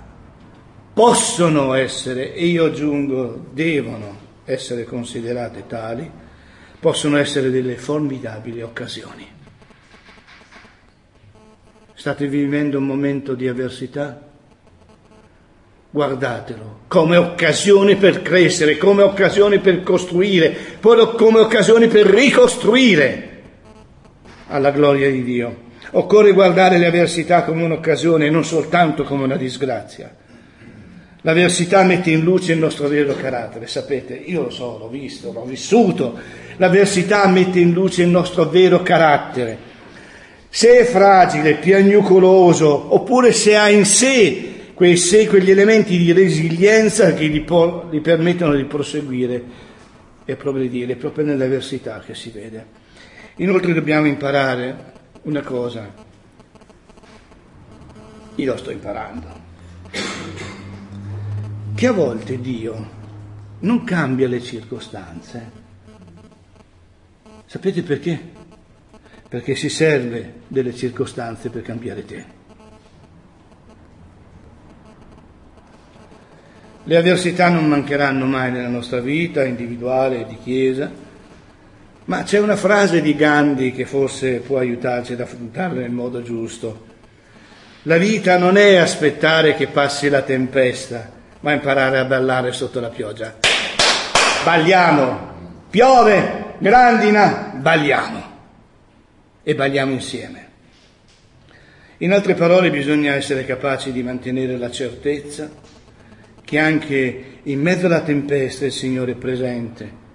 possono 0.93 1.73
essere, 1.73 2.33
e 2.33 2.45
io 2.45 2.65
aggiungo 2.65 3.45
devono 3.51 4.27
essere 4.43 4.83
considerate 4.83 5.65
tali, 5.65 6.09
possono 6.79 7.17
essere 7.17 7.49
delle 7.51 7.77
formidabili 7.77 8.61
occasioni. 8.61 9.27
State 11.93 12.27
vivendo 12.27 12.77
un 12.77 12.85
momento 12.85 13.33
di 13.33 13.47
avversità? 13.47 14.27
Guardatelo 15.91 16.81
come 16.87 17.17
occasione 17.17 17.95
per 17.95 18.21
crescere, 18.21 18.77
come 18.77 19.01
occasione 19.01 19.59
per 19.59 19.81
costruire, 19.83 20.77
come 20.79 21.39
occasione 21.39 21.87
per 21.87 22.05
ricostruire 22.05 23.28
alla 24.49 24.71
gloria 24.71 25.09
di 25.09 25.23
Dio. 25.23 25.67
Occorre 25.91 26.33
guardare 26.33 26.77
le 26.77 26.85
avversità 26.85 27.43
come 27.43 27.63
un'occasione 27.63 28.25
e 28.25 28.29
non 28.29 28.43
soltanto 28.43 29.03
come 29.03 29.23
una 29.23 29.37
disgrazia. 29.37 30.13
L'avversità 31.21 31.83
mette 31.83 32.11
in 32.11 32.21
luce 32.21 32.53
il 32.53 32.59
nostro 32.59 32.87
vero 32.87 33.13
carattere, 33.15 33.67
sapete, 33.67 34.13
io 34.13 34.43
lo 34.43 34.49
so, 34.49 34.77
l'ho 34.77 34.87
visto, 34.87 35.31
l'ho 35.31 35.43
vissuto, 35.43 36.17
l'avversità 36.57 37.27
mette 37.27 37.59
in 37.59 37.71
luce 37.71 38.03
il 38.03 38.09
nostro 38.09 38.45
vero 38.45 38.81
carattere. 38.81 39.57
Se 40.49 40.79
è 40.79 40.83
fragile, 40.85 41.55
piagnucoloso, 41.55 42.93
oppure 42.93 43.33
se 43.33 43.55
ha 43.55 43.69
in 43.69 43.85
sé 43.85 44.57
quei 44.79 44.95
sé, 44.95 45.27
quegli 45.27 45.51
elementi 45.51 45.97
di 45.97 46.13
resilienza 46.13 47.13
che 47.13 47.27
gli, 47.27 47.41
po- 47.41 47.89
gli 47.91 47.99
permettono 47.99 48.55
di 48.55 48.63
proseguire 48.63 49.43
e 50.23 50.37
progredire, 50.37 50.95
proprio 50.95 51.25
nell'avversità 51.25 52.01
che 52.05 52.15
si 52.15 52.29
vede. 52.29 52.65
Inoltre 53.39 53.71
dobbiamo 53.71 54.05
imparare 54.05 54.91
una 55.21 55.41
cosa, 55.41 55.89
io 58.35 58.51
lo 58.51 58.57
sto 58.57 58.69
imparando, 58.69 59.27
che 61.73 61.87
a 61.87 61.93
volte 61.93 62.41
Dio 62.41 62.89
non 63.59 63.85
cambia 63.85 64.27
le 64.27 64.41
circostanze. 64.41 65.51
Sapete 67.45 67.81
perché? 67.81 68.21
Perché 69.29 69.55
si 69.55 69.69
serve 69.69 70.41
delle 70.47 70.75
circostanze 70.75 71.49
per 71.49 71.61
cambiare 71.61 72.03
te. 72.05 72.25
Le 76.83 76.97
avversità 76.97 77.47
non 77.47 77.67
mancheranno 77.67 78.25
mai 78.25 78.51
nella 78.51 78.67
nostra 78.67 78.99
vita 78.99 79.45
individuale 79.45 80.21
e 80.21 80.25
di 80.27 80.37
chiesa, 80.43 81.07
ma 82.09 82.23
c'è 82.23 82.39
una 82.39 82.55
frase 82.55 83.01
di 83.01 83.15
Gandhi 83.15 83.71
che 83.71 83.85
forse 83.85 84.39
può 84.39 84.57
aiutarci 84.57 85.13
ad 85.13 85.21
affrontarla 85.21 85.81
nel 85.81 85.91
modo 85.91 86.23
giusto. 86.23 86.87
La 87.83 87.97
vita 87.97 88.35
non 88.39 88.57
è 88.57 88.77
aspettare 88.77 89.53
che 89.53 89.67
passi 89.67 90.09
la 90.09 90.23
tempesta, 90.23 91.07
ma 91.41 91.53
imparare 91.53 91.99
a 91.99 92.05
ballare 92.05 92.51
sotto 92.51 92.79
la 92.79 92.89
pioggia. 92.89 93.37
Balliamo, 94.43 95.33
piove, 95.69 96.55
grandina, 96.57 97.53
balliamo 97.55 98.23
e 99.43 99.53
balliamo 99.53 99.91
insieme. 99.93 100.47
In 101.97 102.11
altre 102.11 102.33
parole 102.33 102.71
bisogna 102.71 103.13
essere 103.13 103.45
capaci 103.45 103.91
di 103.91 104.01
mantenere 104.01 104.57
la 104.57 104.71
certezza 104.71 105.47
che 106.43 106.57
anche 106.57 107.39
in 107.43 107.61
mezzo 107.61 107.85
alla 107.85 108.01
tempesta 108.01 108.65
il 108.65 108.71
Signore 108.71 109.11
è 109.11 109.15
presente, 109.15 110.07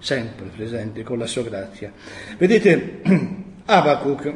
sempre 0.00 0.46
presente 0.46 1.04
con 1.04 1.18
la 1.18 1.26
sua 1.26 1.42
grazia. 1.42 1.92
Vedete, 2.36 3.00
Abacuc 3.66 4.34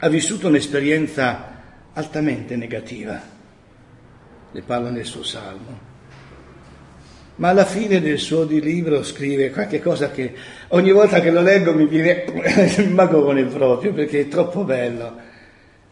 ha 0.00 0.08
vissuto 0.08 0.48
un'esperienza 0.48 1.58
altamente 1.92 2.56
negativa, 2.56 3.20
ne 4.50 4.62
parla 4.62 4.90
nel 4.90 5.04
suo 5.04 5.22
salmo 5.22 5.88
ma 7.40 7.48
alla 7.48 7.64
fine 7.64 8.00
del 8.02 8.18
suo 8.18 8.44
libro 8.44 9.02
scrive 9.02 9.50
qualche 9.50 9.80
cosa 9.80 10.10
che 10.10 10.34
ogni 10.68 10.92
volta 10.92 11.20
che 11.20 11.30
lo 11.30 11.40
leggo 11.40 11.74
mi 11.74 11.86
viene 11.86 12.24
il 12.76 12.90
magone 12.90 13.44
proprio 13.44 13.94
perché 13.94 14.20
è 14.20 14.28
troppo 14.28 14.62
bello 14.62 15.16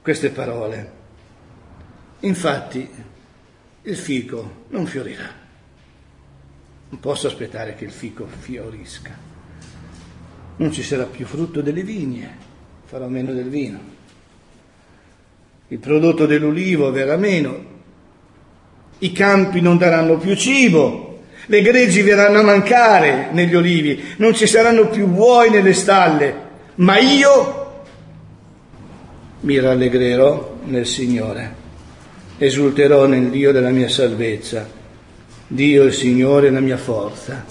queste 0.02 0.28
parole. 0.28 0.92
Infatti 2.20 2.88
il 3.82 3.96
fico 3.96 4.64
non 4.68 4.84
fiorirà. 4.84 5.46
Non 6.90 7.00
posso 7.00 7.26
aspettare 7.26 7.74
che 7.74 7.84
il 7.84 7.90
fico 7.90 8.26
fiorisca. 8.26 9.16
Non 10.56 10.72
ci 10.72 10.82
sarà 10.82 11.04
più 11.04 11.26
frutto 11.26 11.60
delle 11.60 11.82
vigne, 11.82 12.36
farò 12.84 13.06
meno 13.08 13.32
del 13.32 13.48
vino. 13.48 13.78
Il 15.68 15.78
prodotto 15.78 16.26
dell'ulivo 16.26 16.90
verrà 16.90 17.16
meno. 17.16 17.76
I 18.98 19.12
campi 19.12 19.60
non 19.60 19.76
daranno 19.76 20.16
più 20.16 20.34
cibo, 20.34 21.20
le 21.46 21.62
greggi 21.62 22.02
verranno 22.02 22.40
a 22.40 22.42
mancare 22.42 23.28
negli 23.32 23.54
olivi, 23.54 24.14
non 24.16 24.34
ci 24.34 24.46
saranno 24.46 24.88
più 24.88 25.06
buoi 25.06 25.50
nelle 25.50 25.74
stalle, 25.74 26.34
ma 26.76 26.98
io 26.98 27.82
mi 29.40 29.60
rallegrerò 29.60 30.56
nel 30.64 30.86
Signore, 30.86 31.54
esulterò 32.38 33.06
nel 33.06 33.28
Dio 33.30 33.52
della 33.52 33.70
mia 33.70 33.88
salvezza. 33.88 34.77
Dio 35.50 35.84
il 35.84 35.94
Signore 35.94 36.48
è 36.48 36.50
la 36.50 36.60
mia 36.60 36.76
forza, 36.76 37.42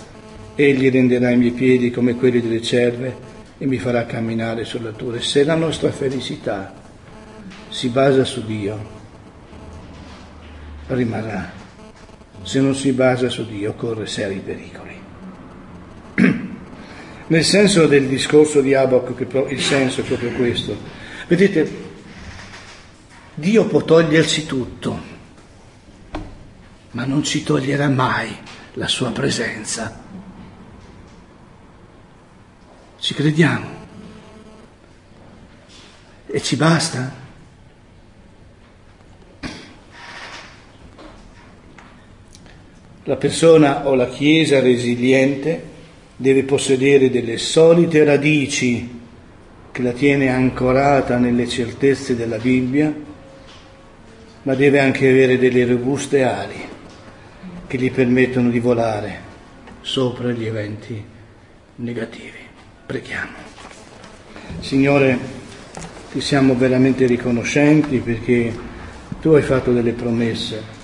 Egli 0.53 0.91
renderà 0.91 1.31
i 1.31 1.37
miei 1.37 1.51
piedi 1.51 1.89
come 1.89 2.15
quelli 2.15 2.41
delle 2.41 2.61
cerve 2.61 3.15
e 3.57 3.65
mi 3.65 3.79
farà 3.79 4.05
camminare 4.05 4.65
sull'alture. 4.65 5.19
Se 5.21 5.43
la 5.43 5.55
nostra 5.55 5.91
felicità 5.91 6.73
si 7.69 7.89
basa 7.89 8.23
su 8.23 8.45
Dio, 8.45 8.95
rimarrà 10.87 11.51
se 12.43 12.59
non 12.61 12.75
si 12.75 12.91
basa 12.91 13.29
su 13.29 13.45
Dio, 13.45 13.73
corre 13.73 14.05
seri 14.05 14.41
pericoli. 14.45 14.95
Nel 17.27 17.43
senso 17.43 17.87
del 17.87 18.05
discorso 18.05 18.61
di 18.61 18.73
Abacuc, 18.73 19.25
il 19.49 19.59
senso 19.59 20.01
è 20.01 20.03
proprio 20.03 20.31
questo. 20.31 20.77
Vedete, 21.27 21.69
Dio 23.33 23.65
può 23.65 23.81
toglierci 23.81 24.45
tutto, 24.45 25.16
ma 26.97 27.05
non 27.05 27.23
ci 27.23 27.43
toglierà 27.43 27.89
mai 27.89 28.35
la 28.73 28.87
sua 28.87 29.11
presenza. 29.11 30.03
Ci 32.97 33.13
crediamo? 33.13 33.67
E 36.25 36.41
ci 36.41 36.55
basta? 36.55 37.13
La 43.03 43.15
persona 43.15 43.87
o 43.87 43.93
la 43.93 44.09
Chiesa 44.09 44.59
resiliente 44.59 45.65
deve 46.15 46.45
possedere 46.45 47.11
delle 47.11 47.37
solite 47.37 48.03
radici 48.05 49.01
che 49.71 49.81
la 49.83 49.91
tiene 49.91 50.29
ancorata 50.29 51.19
nelle 51.19 51.47
certezze 51.47 52.15
della 52.15 52.39
Bibbia, 52.39 52.91
ma 54.41 54.55
deve 54.55 54.79
anche 54.79 55.07
avere 55.07 55.37
delle 55.37 55.63
robuste 55.63 56.23
ali 56.23 56.75
che 57.67 57.77
gli 57.77 57.91
permettono 57.91 58.49
di 58.49 58.59
volare 58.59 59.19
sopra 59.81 60.31
gli 60.31 60.45
eventi 60.45 61.03
negativi. 61.75 62.39
Preghiamo. 62.85 63.35
Signore, 64.59 65.19
ti 66.11 66.21
siamo 66.21 66.55
veramente 66.55 67.05
riconoscenti 67.05 67.99
perché 67.99 68.53
tu 69.19 69.29
hai 69.31 69.41
fatto 69.41 69.73
delle 69.73 69.91
promesse 69.91 70.75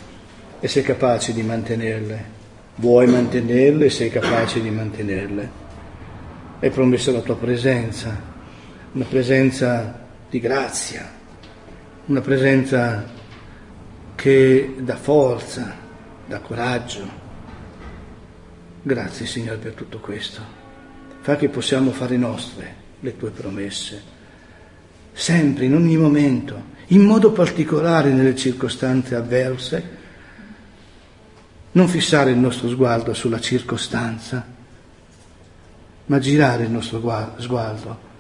e 0.60 0.68
sei 0.68 0.84
capace 0.84 1.34
di 1.34 1.42
mantenerle. 1.42 2.32
Vuoi 2.76 3.08
mantenerle 3.08 3.86
e 3.86 3.90
sei 3.90 4.10
capace 4.10 4.62
di 4.62 4.70
mantenerle. 4.70 5.62
Hai 6.60 6.70
promesso 6.70 7.12
la 7.12 7.22
tua 7.22 7.38
presenza, 7.38 8.22
una 8.92 9.06
presenza 9.06 10.02
di 10.30 10.40
grazia, 10.40 11.10
una 12.08 12.22
presenza 12.22 13.10
che 14.16 14.76
dà 14.80 14.96
forza, 14.96 15.83
dà 16.26 16.40
coraggio. 16.40 17.22
Grazie 18.82 19.26
Signore 19.26 19.58
per 19.58 19.74
tutto 19.74 20.00
questo. 20.00 20.42
Fa 21.22 21.36
che 21.36 21.50
possiamo 21.50 21.92
fare 21.92 22.18
nostre 22.18 22.82
le 23.00 23.16
tue 23.18 23.30
promesse, 23.32 24.02
sempre, 25.12 25.66
in 25.66 25.74
ogni 25.74 25.98
momento, 25.98 26.72
in 26.88 27.02
modo 27.02 27.32
particolare 27.32 28.12
nelle 28.12 28.36
circostanze 28.36 29.16
avverse 29.16 30.02
non 31.72 31.88
fissare 31.88 32.32
il 32.32 32.38
nostro 32.38 32.70
sguardo 32.70 33.14
sulla 33.14 33.40
circostanza, 33.40 34.46
ma 36.06 36.20
girare 36.20 36.64
il 36.64 36.72
nostro 36.72 37.00
sguardo 37.38 38.12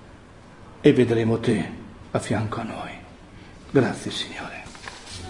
e 0.81 0.93
vedremo 0.93 1.39
te 1.39 1.69
a 2.11 2.19
fianco 2.19 2.59
a 2.59 2.63
noi. 2.63 2.91
Grazie 3.71 4.11
Signore. 4.11 4.63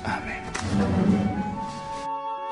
Amen. 0.03 1.32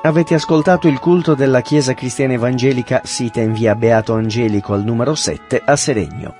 Avete 0.04 0.34
ascoltato 0.34 0.88
il 0.88 0.98
culto 0.98 1.36
della 1.36 1.62
Chiesa 1.62 1.94
Cristiana 1.94 2.34
Evangelica 2.34 3.02
sita 3.04 3.40
in 3.40 3.54
via 3.54 3.76
Beato 3.76 4.14
Angelico 4.14 4.74
al 4.74 4.84
numero 4.84 5.14
7 5.14 5.62
a 5.64 5.76
Seregno. 5.76 6.34